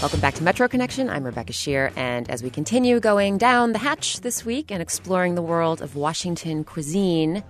[0.01, 1.11] Welcome back to Metro Connection.
[1.11, 5.35] I'm Rebecca Sheir, and as we continue going down the hatch this week and exploring
[5.35, 7.43] the world of Washington cuisine,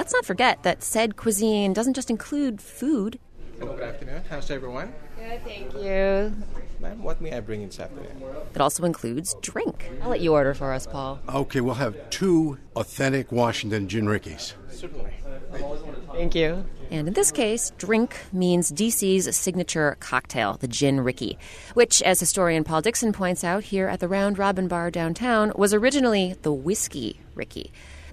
[0.00, 3.18] let's not forget that said cuisine doesn't just include food.
[3.58, 4.22] Hello, good afternoon.
[4.30, 4.94] How's everyone?
[5.18, 6.32] Good, thank you.
[6.80, 8.22] Ma'am, what may I bring in this afternoon?
[8.54, 9.90] It also includes drink.
[10.00, 11.20] I'll let you order for us, Paul.
[11.28, 14.54] Okay, we'll have two authentic Washington gin rickeys.
[14.70, 15.12] Certainly.
[16.12, 16.64] Thank you.
[16.90, 21.36] And in this case, drink means DC's signature cocktail, the Gin Rickey,
[21.74, 25.74] which, as historian Paul Dickson points out here at the Round Robin Bar downtown, was
[25.74, 27.70] originally the Whiskey Rickey.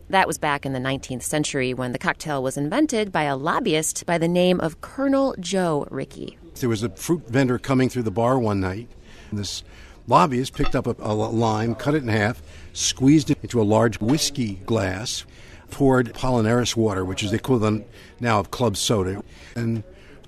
[0.10, 4.06] That was back in the 19th century when the cocktail was invented by a lobbyist
[4.06, 6.38] by the name of Colonel Joe Rickey.
[6.56, 8.88] There was a fruit vendor coming through the bar one night.
[9.34, 9.64] This
[10.08, 12.42] lobbyist picked up a, a lime, cut it in half,
[12.72, 15.26] squeezed it into a large whiskey glass,
[15.72, 17.86] poured Apollinaris water, which is the equivalent
[18.22, 19.22] now of club soda,
[19.58, 19.84] and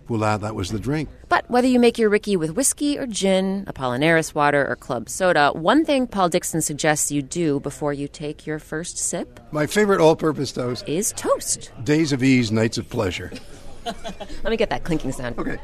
[0.09, 1.07] voila, that was the drink.
[1.29, 5.51] But whether you make your Rickey with whiskey or gin, Apollinaris water or club soda,
[5.53, 10.01] one thing Paul Dickson suggests you do before you take your first sip My favorite
[10.01, 11.71] all purpose toast is toast.
[11.83, 13.31] Days of ease, nights of pleasure.
[13.85, 15.37] Let me get that clinking sound.
[15.37, 15.59] Okay.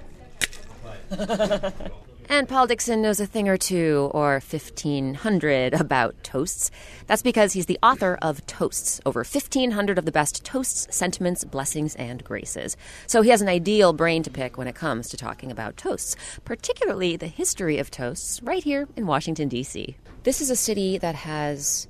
[2.29, 6.71] and Paul Dickson knows a thing or two, or 1,500, about toasts.
[7.07, 11.95] That's because he's the author of Toasts, over 1,500 of the best toasts, sentiments, blessings,
[11.95, 12.77] and graces.
[13.07, 16.15] So he has an ideal brain to pick when it comes to talking about toasts,
[16.43, 19.95] particularly the history of toasts right here in Washington, D.C.
[20.23, 21.87] This is a city that has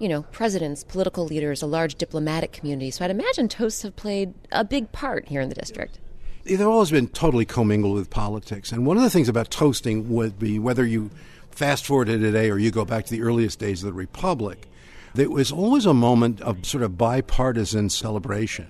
[0.00, 2.90] you know, presidents, political leaders, a large diplomatic community.
[2.90, 5.98] So I'd imagine toasts have played a big part here in the district.
[6.44, 8.72] They've always been totally commingled with politics.
[8.72, 11.10] And one of the things about toasting would be whether you
[11.50, 14.66] fast forward to today or you go back to the earliest days of the Republic,
[15.14, 18.68] there was always a moment of sort of bipartisan celebration.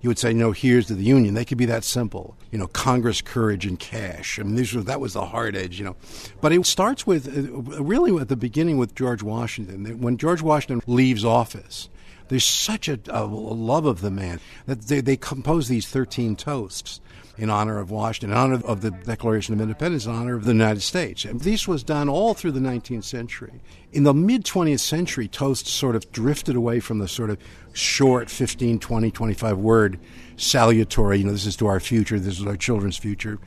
[0.00, 1.34] You would say, no, here's to the Union.
[1.34, 2.36] They could be that simple.
[2.50, 4.40] You know, Congress, courage, and cash.
[4.40, 5.94] I mean, these were, that was the hard edge, you know.
[6.40, 10.00] But it starts with, uh, really at the beginning with George Washington.
[10.00, 11.88] When George Washington leaves office,
[12.28, 17.00] there's such a, a love of the man that they, they compose these 13 toasts
[17.38, 20.52] in honor of Washington, in honor of the Declaration of Independence, in honor of the
[20.52, 21.24] United States.
[21.24, 23.60] And this was done all through the 19th century.
[23.92, 27.38] In the mid 20th century, toasts sort of drifted away from the sort of
[27.72, 29.98] short 15, 20, 25 word
[30.36, 33.38] salutary, you know, this is to our future, this is our children's future.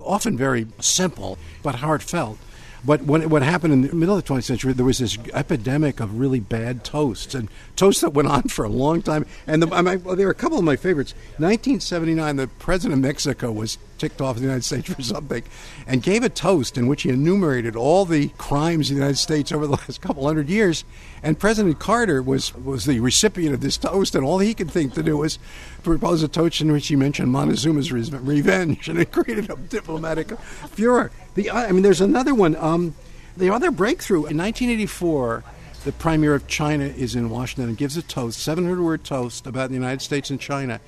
[0.00, 2.38] Often very simple, but heartfelt.
[2.84, 6.00] But when, what happened in the middle of the 20th century, there was this epidemic
[6.00, 9.24] of really bad toasts, and toasts that went on for a long time.
[9.46, 11.12] And the, I mean, there are a couple of my favorites.
[11.38, 15.44] 1979, the president of Mexico was ticked off the United States for something,
[15.86, 19.52] and gave a toast in which he enumerated all the crimes in the United States
[19.52, 20.84] over the last couple hundred years.
[21.22, 24.94] And President Carter was was the recipient of this toast, and all he could think
[24.94, 25.38] to do was
[25.84, 30.36] propose a toast in which he mentioned Montezuma's re- revenge, and it created a diplomatic
[30.70, 31.12] furor.
[31.36, 32.56] The I mean, there's another one.
[32.56, 32.96] Um,
[33.36, 35.44] the other breakthrough in 1984.
[35.84, 39.68] The premier of China is in Washington and gives a toast, 700 word toast about
[39.68, 40.80] the United States and China,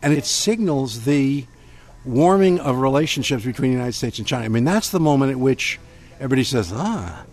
[0.00, 1.44] and it signals the
[2.04, 4.44] warming of relationships between the United States and China.
[4.44, 5.78] I mean, that's the moment at which
[6.16, 7.24] everybody says, ah,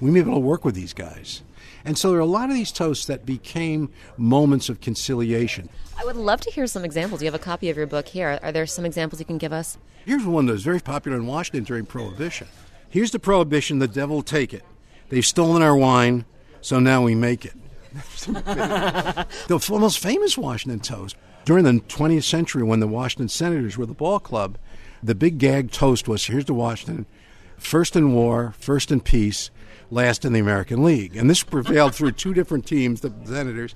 [0.00, 1.42] we may be able to work with these guys.
[1.84, 5.68] And so there are a lot of these toasts that became moments of conciliation.
[5.98, 7.20] I would love to hear some examples.
[7.22, 8.38] You have a copy of your book here.
[8.42, 9.76] Are there some examples you can give us?
[10.06, 12.48] Here's one that was very popular in Washington during Prohibition.
[12.88, 14.64] Here's the Prohibition, the devil take it.
[15.10, 16.24] They've stolen our wine,
[16.60, 17.54] so now we make it.
[18.26, 23.94] the most famous Washington toast during the 20th century, when the Washington Senators were the
[23.94, 24.58] ball club,
[25.02, 27.06] the big gag toast was here's to Washington,
[27.58, 29.50] first in war, first in peace,
[29.90, 31.16] last in the American League.
[31.16, 33.74] And this prevailed through two different teams, the Senators.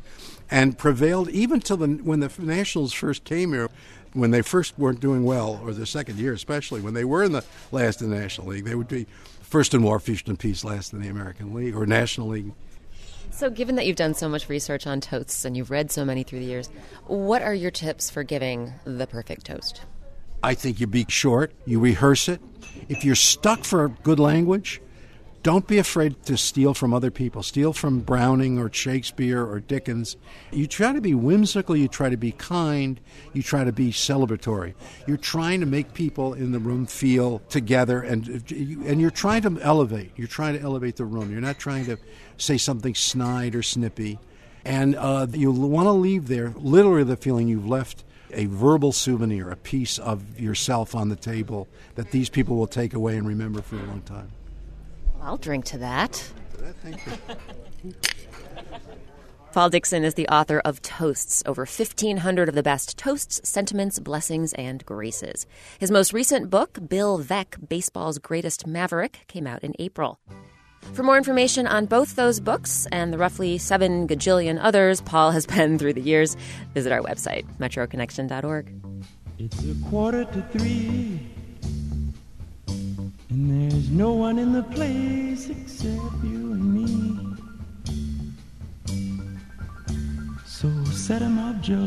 [0.51, 3.69] and prevailed even till the, when the Nationals first came here.
[4.15, 7.33] When they first weren't doing well, or the second year especially, when they were in
[7.33, 9.07] the last in the National League, they would be
[9.43, 12.53] first in war, first in peace, last in the American League or National League.
[13.31, 16.23] So, given that you've done so much research on toasts and you've read so many
[16.23, 16.69] through the years,
[17.07, 19.83] what are your tips for giving the perfect toast?
[20.43, 22.41] I think you be short, you rehearse it.
[22.89, 24.81] If you're stuck for good language,
[25.43, 27.43] don't be afraid to steal from other people.
[27.43, 30.17] Steal from Browning or Shakespeare or Dickens.
[30.51, 33.01] You try to be whimsical, you try to be kind,
[33.33, 34.75] you try to be celebratory.
[35.07, 39.59] You're trying to make people in the room feel together and and you're trying to
[39.61, 40.13] elevate.
[40.17, 41.31] You're trying to elevate the room.
[41.31, 41.99] You're not trying to
[42.37, 44.19] say something snide or snippy.
[44.65, 49.51] And uh, you want to leave there literally the feeling you've left a verbal souvenir,
[49.51, 53.63] a piece of yourself on the table that these people will take away and remember
[53.63, 54.31] for a long time.
[55.21, 56.15] I'll drink to that.
[56.83, 57.95] Thank you.
[59.53, 64.53] Paul Dickson is the author of Toasts, over 1,500 of the best toasts, sentiments, blessings,
[64.53, 65.47] and graces.
[65.79, 70.21] His most recent book, Bill Veeck, Baseball's Greatest Maverick, came out in April.
[70.93, 75.47] For more information on both those books and the roughly seven gajillion others Paul has
[75.55, 76.37] penned through the years,
[76.75, 78.73] visit our website, metroconnection.org.
[79.39, 81.21] It's a quarter to three,
[83.31, 87.37] and there's no one in the place except you and me.
[90.47, 91.87] So set 'em up, Joe.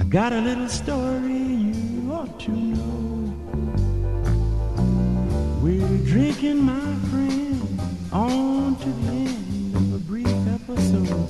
[0.00, 3.34] I got a little story you ought to know.
[5.62, 7.80] We're drinking, my friend,
[8.12, 11.28] on to the end of a brief episode.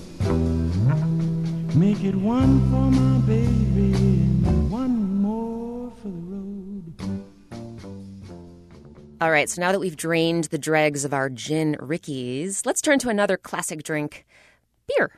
[1.74, 4.13] Make it one for my baby
[9.20, 12.98] All right, so now that we've drained the dregs of our gin Rickeys, let's turn
[12.98, 14.26] to another classic drink
[14.88, 15.12] beer.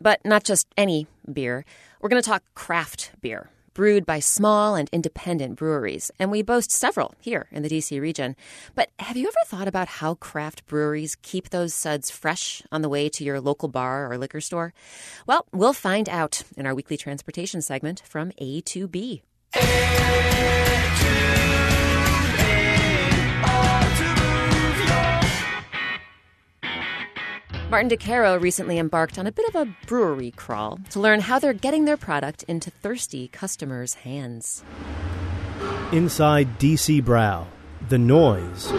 [0.00, 1.64] But not just any beer.
[2.00, 6.10] We're going to talk craft beer, brewed by small and independent breweries.
[6.18, 8.34] And we boast several here in the DC region.
[8.74, 12.88] But have you ever thought about how craft breweries keep those suds fresh on the
[12.88, 14.74] way to your local bar or liquor store?
[15.24, 19.22] Well, we'll find out in our weekly transportation segment from A to B.
[27.68, 31.40] Martin Di Caro recently embarked on a bit of a brewery crawl to learn how
[31.40, 34.62] they're getting their product into thirsty customers' hands.
[35.90, 37.48] Inside DC Brau,
[37.88, 38.70] the noise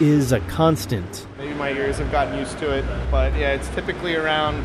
[0.00, 1.26] is a constant.
[1.36, 4.64] Maybe my ears have gotten used to it, but yeah, it's typically around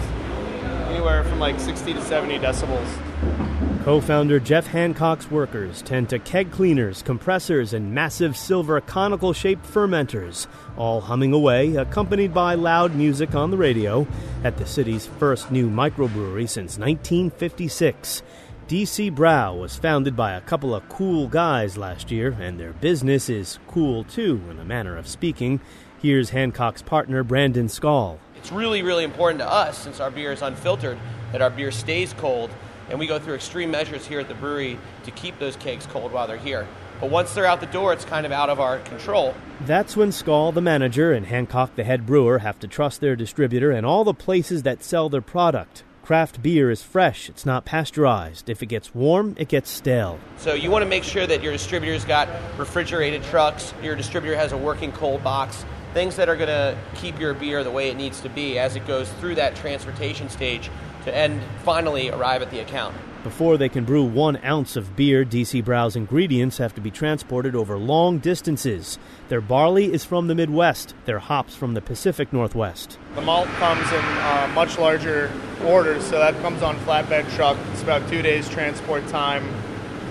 [0.88, 3.69] anywhere from like 60 to 70 decibels.
[3.84, 9.66] Co founder Jeff Hancock's workers tend to keg cleaners, compressors, and massive silver conical shaped
[9.66, 14.06] fermenters, all humming away, accompanied by loud music on the radio,
[14.44, 18.22] at the city's first new microbrewery since 1956.
[18.68, 23.30] DC Brau was founded by a couple of cool guys last year, and their business
[23.30, 25.62] is cool too, in a manner of speaking.
[26.02, 28.20] Here's Hancock's partner, Brandon Skall.
[28.36, 31.00] It's really, really important to us, since our beer is unfiltered,
[31.32, 32.52] that our beer stays cold,
[32.90, 36.12] and we go through extreme measures here at the brewery to keep those kegs cold
[36.12, 36.68] while they're here.
[37.00, 39.34] But once they're out the door, it's kind of out of our control.
[39.62, 43.72] That's when Skall, the manager, and Hancock, the head brewer, have to trust their distributor
[43.72, 45.84] and all the places that sell their product.
[46.04, 48.50] Craft beer is fresh, it's not pasteurized.
[48.50, 50.20] If it gets warm, it gets stale.
[50.38, 52.28] So you want to make sure that your distributor's got
[52.58, 55.64] refrigerated trucks, your distributor has a working cold box,
[55.94, 58.76] things that are going to keep your beer the way it needs to be as
[58.76, 60.72] it goes through that transportation stage
[61.06, 62.96] to end finally arrive at the account.
[63.24, 67.54] Before they can brew one ounce of beer, DC Brau's ingredients have to be transported
[67.54, 68.98] over long distances.
[69.28, 72.98] Their barley is from the Midwest, their hops from the Pacific Northwest.
[73.16, 75.30] The malt comes in uh, much larger
[75.66, 77.58] orders, so that comes on flatbed truck.
[77.74, 79.44] It's about two days transport time.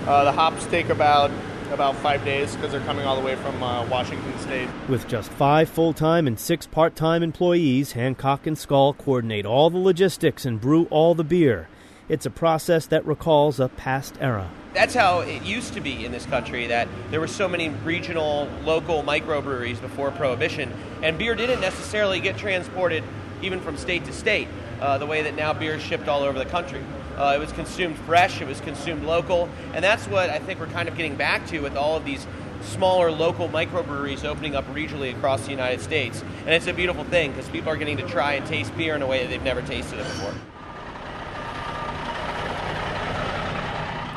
[0.05, 1.31] Uh, the hops take about
[1.71, 4.69] about five days because they're coming all the way from uh, Washington State.
[4.87, 9.69] With just five full time and six part time employees, Hancock and Skall coordinate all
[9.69, 11.67] the logistics and brew all the beer.
[12.09, 14.49] It's a process that recalls a past era.
[14.73, 18.47] That's how it used to be in this country, that there were so many regional,
[18.63, 23.03] local microbreweries before Prohibition, and beer didn't necessarily get transported
[23.41, 24.47] even from state to state,
[24.81, 26.83] uh, the way that now beer is shipped all over the country.
[27.17, 30.67] Uh, it was consumed fresh, it was consumed local, and that's what I think we're
[30.67, 32.25] kind of getting back to with all of these
[32.61, 36.23] smaller local microbreweries opening up regionally across the United States.
[36.41, 39.01] And it's a beautiful thing because people are getting to try and taste beer in
[39.01, 40.33] a way that they've never tasted it before.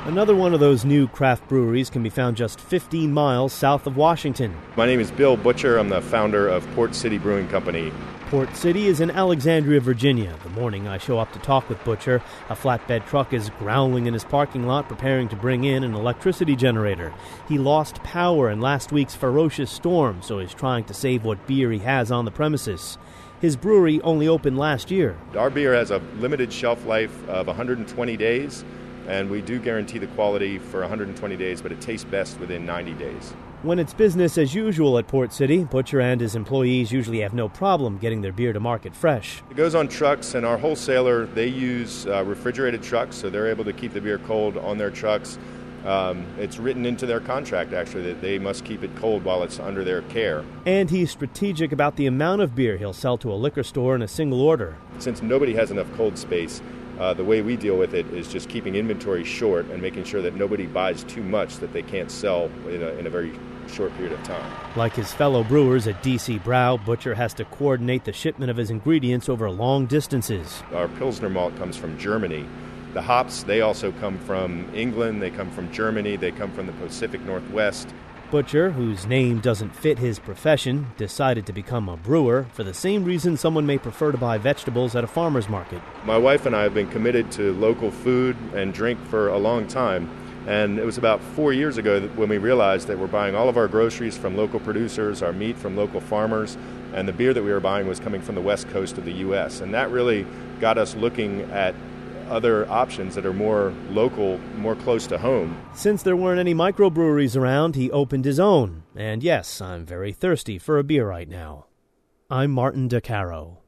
[0.05, 3.97] Another one of those new craft breweries can be found just 15 miles south of
[3.97, 4.53] Washington.
[4.75, 5.79] My name is Bill Butcher.
[5.79, 7.93] I'm the founder of Port City Brewing Company.
[8.33, 10.35] Port City is in Alexandria, Virginia.
[10.43, 14.15] The morning I show up to talk with Butcher, a flatbed truck is growling in
[14.15, 17.13] his parking lot preparing to bring in an electricity generator.
[17.47, 21.71] He lost power in last week's ferocious storm, so he's trying to save what beer
[21.71, 22.97] he has on the premises.
[23.39, 25.19] His brewery only opened last year.
[25.37, 28.65] Our beer has a limited shelf life of 120 days,
[29.09, 32.95] and we do guarantee the quality for 120 days, but it tastes best within 90
[32.95, 33.35] days.
[33.63, 37.49] When it's business as usual at Port City, Butcher and his employees usually have no
[37.49, 39.41] problem getting their beer to market fresh.
[39.51, 43.63] It goes on trucks, and our wholesaler, they use uh, refrigerated trucks, so they're able
[43.63, 45.39] to keep the beer cold on their trucks.
[45.85, 49.61] Um, it's written into their contract, actually, that they must keep it cold while it's
[49.61, 50.45] under their care.
[50.67, 54.03] And he's strategic about the amount of beer he'll sell to a liquor store in
[54.03, 54.75] a single order.
[54.99, 56.61] Since nobody has enough cold space,
[56.99, 60.21] uh, the way we deal with it is just keeping inventory short and making sure
[60.21, 63.33] that nobody buys too much that they can't sell in a, in a very
[63.73, 64.53] short period of time.
[64.77, 68.71] Like his fellow brewers at DC Brau, Butcher has to coordinate the shipment of his
[68.71, 70.63] ingredients over long distances.
[70.73, 72.47] Our Pilsner malt comes from Germany.
[72.93, 76.73] The hops, they also come from England, they come from Germany, they come from the
[76.75, 77.89] Pacific Northwest.
[78.31, 83.05] Butcher, whose name doesn't fit his profession, decided to become a brewer for the same
[83.05, 85.83] reason someone may prefer to buy vegetables at a farmer's market.
[86.07, 89.67] My wife and I have been committed to local food and drink for a long
[89.67, 90.09] time.
[90.47, 93.57] And it was about four years ago when we realized that we're buying all of
[93.57, 96.57] our groceries from local producers, our meat from local farmers,
[96.93, 99.13] and the beer that we were buying was coming from the west coast of the
[99.13, 99.61] U.S.
[99.61, 100.27] And that really
[100.61, 101.75] got us looking at
[102.29, 105.57] other options that are more local, more close to home.
[105.75, 108.83] Since there weren't any microbreweries around, he opened his own.
[108.97, 111.67] And yes, I'm very thirsty for a beer right now.
[112.31, 113.62] I'm Martin Di Caro.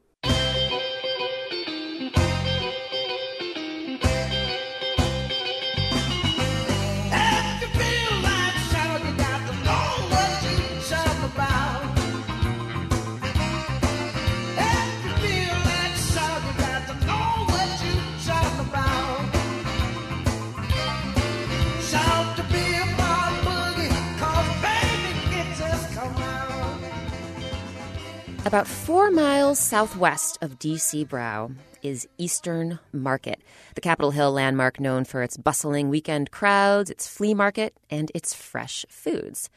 [28.45, 33.41] About four miles southwest of DC Brau is Eastern Market,
[33.73, 38.35] the Capitol Hill landmark known for its bustling weekend crowds, its flea market, and its
[38.35, 39.49] fresh foods.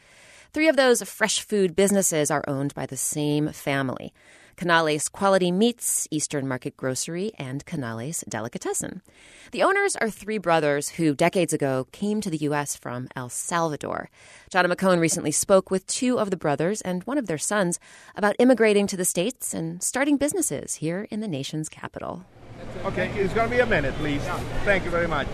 [0.54, 4.14] Three of those fresh food businesses are owned by the same family.
[4.58, 9.02] Canales Quality Meats, Eastern Market Grocery, and Canales Delicatessen.
[9.52, 12.74] The owners are three brothers who decades ago came to the U.S.
[12.74, 14.10] from El Salvador.
[14.50, 17.78] Jonna McKone recently spoke with two of the brothers and one of their sons
[18.16, 22.24] about immigrating to the States and starting businesses here in the nation's capital.
[22.84, 24.22] Okay, it's going to be a minute, please.
[24.64, 25.28] Thank you very much.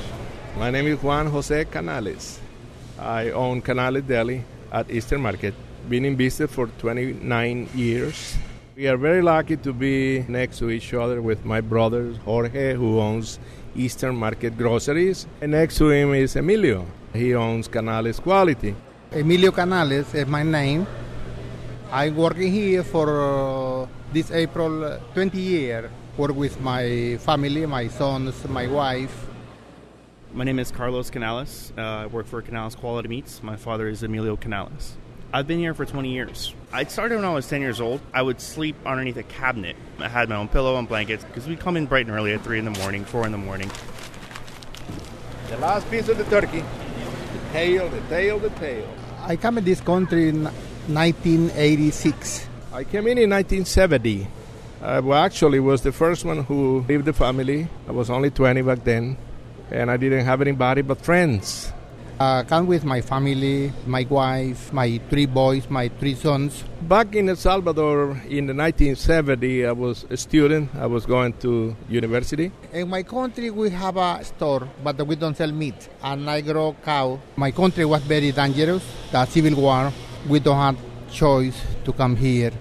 [0.58, 2.40] My name is Juan Jose Canales.
[2.98, 5.54] I own Canales Deli at Eastern Market.
[5.88, 8.36] Been in business for 29 years.
[8.76, 12.98] We are very lucky to be next to each other with my brother Jorge, who
[12.98, 13.38] owns
[13.76, 16.84] Eastern Market Groceries, and next to him is Emilio.
[17.12, 18.74] He owns Canales Quality.
[19.12, 20.88] Emilio Canales is my name.
[21.92, 25.88] I'm working here for uh, this April uh, 20 years.
[26.16, 29.28] Work with my family, my sons, my wife.
[30.32, 31.72] My name is Carlos Canales.
[31.78, 33.40] Uh, I work for Canales Quality Meats.
[33.40, 34.96] My father is Emilio Canales.
[35.34, 36.54] I've been here for 20 years.
[36.72, 38.00] I started when I was 10 years old.
[38.14, 39.74] I would sleep underneath a cabinet.
[39.98, 42.42] I had my own pillow and blankets because we come in bright and early at
[42.42, 43.68] 3 in the morning, 4 in the morning.
[45.48, 46.60] The last piece of the turkey.
[46.60, 48.88] The tail, the tail, the tail.
[49.22, 52.46] I come in this country in 1986.
[52.72, 54.28] I came in in 1970.
[54.82, 57.66] I uh, well, actually was the first one who left the family.
[57.88, 59.16] I was only 20 back then,
[59.72, 61.72] and I didn't have anybody but friends.
[62.20, 66.62] Uh, come with my family, my wife, my three boys, my three sons.
[66.82, 70.70] Back in El Salvador in the 1970, I was a student.
[70.76, 72.52] I was going to university.
[72.72, 75.88] In my country, we have a store, but we don't sell meat.
[76.04, 77.18] And I grow cow.
[77.34, 78.84] My country was very dangerous.
[79.10, 79.92] The civil war.
[80.28, 80.78] We don't have
[81.10, 82.52] choice to come here.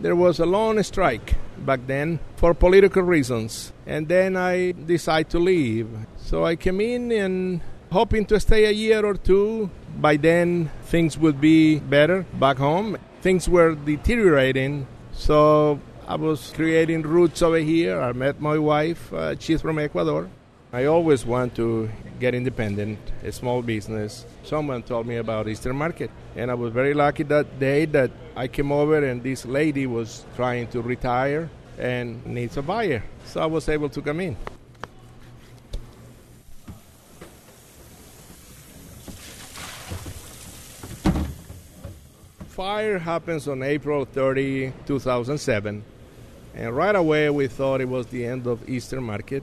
[0.00, 5.38] There was a long strike back then for political reasons, and then I decided to
[5.38, 5.88] leave.
[6.16, 7.60] So I came in and
[7.90, 9.70] hoping to stay a year or two.
[9.98, 12.96] By then, things would be better back home.
[13.20, 18.00] Things were deteriorating, so I was creating roots over here.
[18.00, 20.28] I met my wife, uh, she's from Ecuador.
[20.72, 24.24] I always want to get independent, a small business.
[24.44, 28.46] Someone told me about Eastern Market, and I was very lucky that day that I
[28.46, 33.02] came over and this lady was trying to retire and needs a buyer.
[33.24, 34.36] So I was able to come in.
[42.60, 45.82] Fire happens on April 30, 2007,
[46.54, 49.42] and right away we thought it was the end of Eastern Market.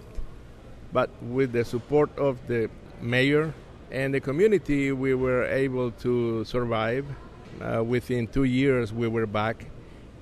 [0.94, 2.70] But with the support of the
[3.02, 3.56] mayor
[3.90, 7.08] and the community, we were able to survive.
[7.60, 9.66] Uh, within two years, we were back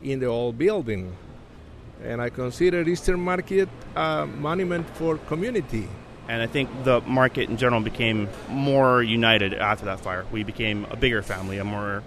[0.02, 1.14] in the old building.
[2.02, 3.68] And I consider Eastern Market
[3.98, 5.90] a monument for community.
[6.30, 10.26] And I think the market in general became more united after that fire.
[10.32, 12.02] We became a bigger family, a more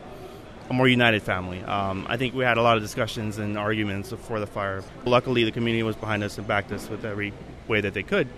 [0.71, 1.63] a more united family.
[1.63, 4.83] Um, I think we had a lot of discussions and arguments before the fire.
[5.05, 7.33] Luckily, the community was behind us and backed us with every
[7.67, 8.29] way that they could,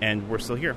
[0.00, 0.76] and we're still here.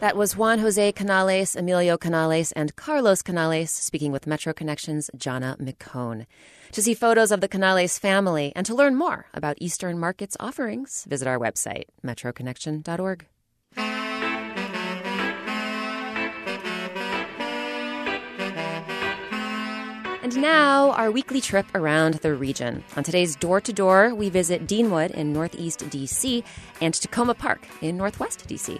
[0.00, 5.58] That was Juan Jose Canales, Emilio Canales, and Carlos Canales speaking with Metro Connections' Jonna
[5.58, 6.24] McKone.
[6.72, 11.04] To see photos of the Canales family and to learn more about Eastern Market's offerings,
[11.04, 13.26] visit our website, metroconnection.org.
[20.30, 22.84] And now, our weekly trip around the region.
[22.96, 26.44] On today's Door to Door, we visit Deanwood in Northeast DC
[26.80, 28.78] and Takoma Park in Northwest DC.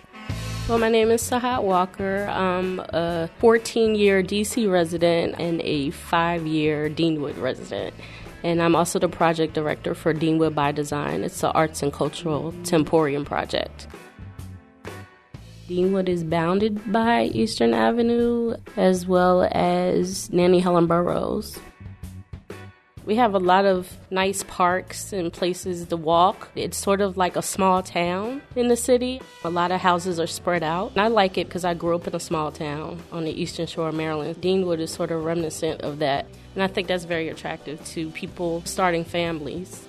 [0.68, 2.28] Well, my name is Sahat Walker.
[2.30, 7.96] I'm a 14 year DC resident and a five year Deanwood resident.
[8.44, 11.24] And I'm also the project director for Deanwood by Design.
[11.24, 13.88] It's the arts and cultural temporium project.
[15.70, 21.60] Deanwood is bounded by Eastern Avenue as well as Nannie Helen Burroughs.
[23.06, 26.50] We have a lot of nice parks and places to walk.
[26.56, 29.22] It's sort of like a small town in the city.
[29.44, 30.90] A lot of houses are spread out.
[30.90, 33.68] And I like it because I grew up in a small town on the eastern
[33.68, 34.42] shore of Maryland.
[34.42, 36.26] Deanwood is sort of reminiscent of that.
[36.54, 39.86] And I think that's very attractive to people starting families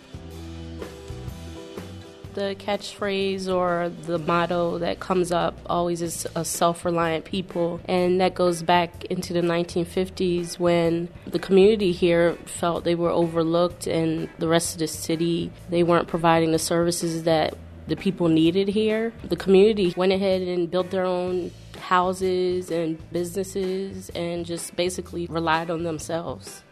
[2.34, 7.80] the catchphrase or the motto that comes up always is a self reliant people.
[7.86, 13.88] And that goes back into the 1950s when the community here felt they were overlooked
[13.88, 17.56] and the rest of the city, they weren't providing the services that
[17.88, 19.14] the people needed here.
[19.24, 25.70] The community went ahead and built their own houses and businesses and just basically relied
[25.70, 26.64] on themselves.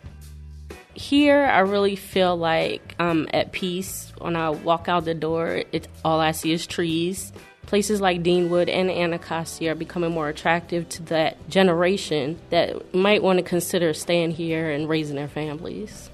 [1.00, 4.12] Here, I really feel like I'm at peace.
[4.18, 7.32] When I walk out the door, it's all I see is trees.
[7.68, 13.40] Places like Deanwood and Anacostia are becoming more attractive to that generation that might want
[13.40, 16.09] to consider staying here and raising their families.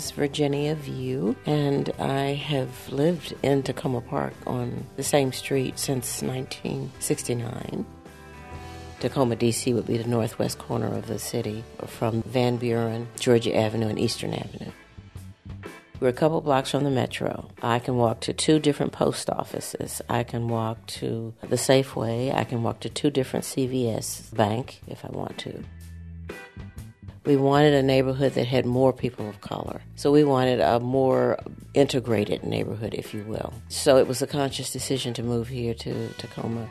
[0.00, 6.22] Is Virginia View, and I have lived in Takoma Park on the same street since
[6.22, 7.84] 1969.
[9.00, 9.74] Takoma, D.C.
[9.74, 14.32] would be the northwest corner of the city from Van Buren, Georgia Avenue, and Eastern
[14.32, 14.72] Avenue.
[16.00, 17.50] We're a couple blocks from the metro.
[17.60, 20.00] I can walk to two different post offices.
[20.08, 22.34] I can walk to the Safeway.
[22.34, 25.62] I can walk to two different CVS bank if I want to.
[27.30, 29.82] We wanted a neighborhood that had more people of color.
[29.94, 31.38] So we wanted a more
[31.74, 33.52] integrated neighborhood, if you will.
[33.68, 36.68] So it was a conscious decision to move here to Takoma.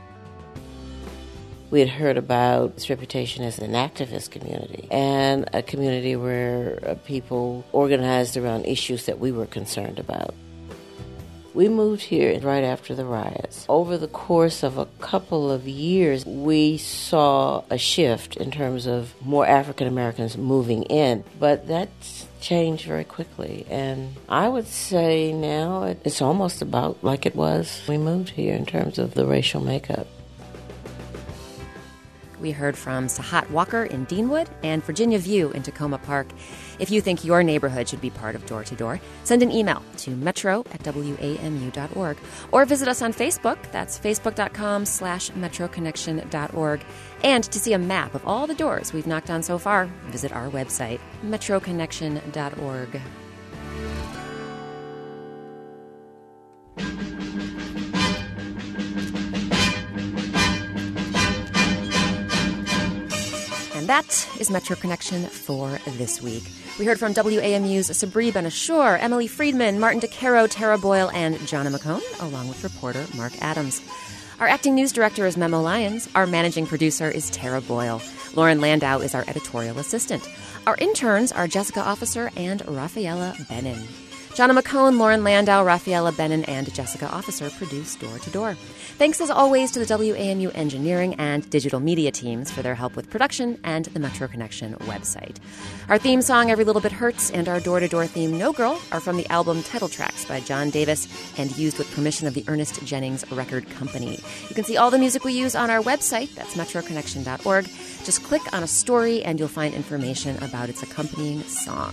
[1.72, 6.95] We had heard about its reputation as an activist community and a community where uh,
[7.05, 10.36] people organized around issues that we were concerned about.
[11.54, 13.66] We moved here right after the riots.
[13.68, 19.16] Over the course of a couple of years, we saw a shift in terms of
[19.26, 23.66] more African Americans moving in, but that's changed very quickly.
[23.70, 28.66] And I would say now it's almost about like it was we moved here in
[28.66, 30.08] terms of the racial makeup.
[32.39, 36.28] We heard from Sahat Walker in Deanwood and Virginia View in Takoma Park.
[36.80, 39.84] If you think your neighborhood should be part of Door to Door, send an email
[39.97, 42.17] to metro at wamu.org
[42.51, 43.57] or visit us on Facebook.
[43.71, 46.86] That's facebook.com slash metroconnection.org.
[47.23, 50.32] And to see a map of all the doors we've knocked on so far, visit
[50.32, 53.01] our website, metroconnection.org.
[63.89, 66.43] that is Metro Connection for this week.
[66.77, 71.75] We heard from WAMU's Sabri Ben-Achour, Emily Friedman, Martin Di Caro, Tara Boyle, and Jonna
[71.75, 73.81] McKone, along with reporter Mark Adams.
[74.39, 76.07] Our acting news director is Memo Lyons.
[76.13, 77.99] Our managing producer is Tara Boyle.
[78.35, 80.29] Lauren Landau is our editorial assistant.
[80.67, 83.87] Our interns are Jessica Officer and Rafaela Benin.
[84.39, 88.53] Jonna McKone, Lauren Landau, Rafaela Bennin, and Jessica Officer produce Door to Door.
[88.97, 93.09] Thanks as always to the WAMU engineering and digital media teams for their help with
[93.09, 95.35] production and the Metro Connection website.
[95.89, 98.79] Our theme song, Every Little Bit Hurts, and our door to door theme, No Girl,
[98.93, 102.45] are from the album Title Tracks by John Davis and used with permission of the
[102.47, 104.21] Ernest Jennings Record Company.
[104.47, 107.65] You can see all the music we use on our website, that's metroconnection.org.
[108.05, 111.91] Just click on a story and you'll find information about its accompanying song.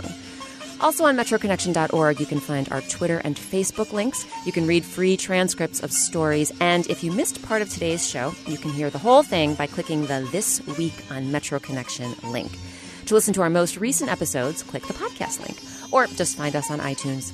[0.80, 4.26] Also on metroconnection.org, you can find our Twitter and Facebook links.
[4.44, 6.52] You can read free transcripts of stories.
[6.60, 9.66] And if you missed part of today's show, you can hear the whole thing by
[9.66, 12.52] clicking the This Week on Metro Connection link.
[13.06, 15.58] To listen to our most recent episodes, click the podcast link
[15.92, 17.32] or just find us on iTunes.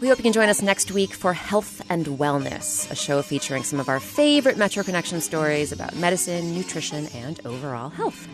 [0.00, 3.62] We hope you can join us next week for Health and Wellness, a show featuring
[3.62, 8.26] some of our favorite Metro Connection stories about medicine, nutrition, and overall health.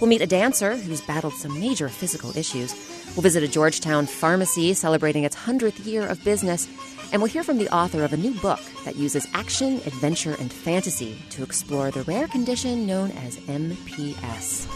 [0.00, 2.72] We'll meet a dancer who's battled some major physical issues.
[3.16, 6.68] We'll visit a Georgetown pharmacy celebrating its 100th year of business.
[7.12, 10.52] And we'll hear from the author of a new book that uses action, adventure, and
[10.52, 14.68] fantasy to explore the rare condition known as MPS.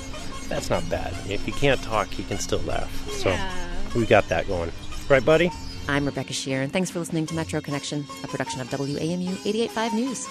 [0.49, 1.13] That's not bad.
[1.29, 2.91] If you can't talk, you can still laugh.
[3.11, 3.37] So
[3.95, 4.73] we got that going.
[5.11, 5.51] Right, buddy?
[5.87, 9.01] I'm Rebecca Sheir, and thanks for listening to Metro Connection, a production of WAMU
[9.45, 10.29] 885 News.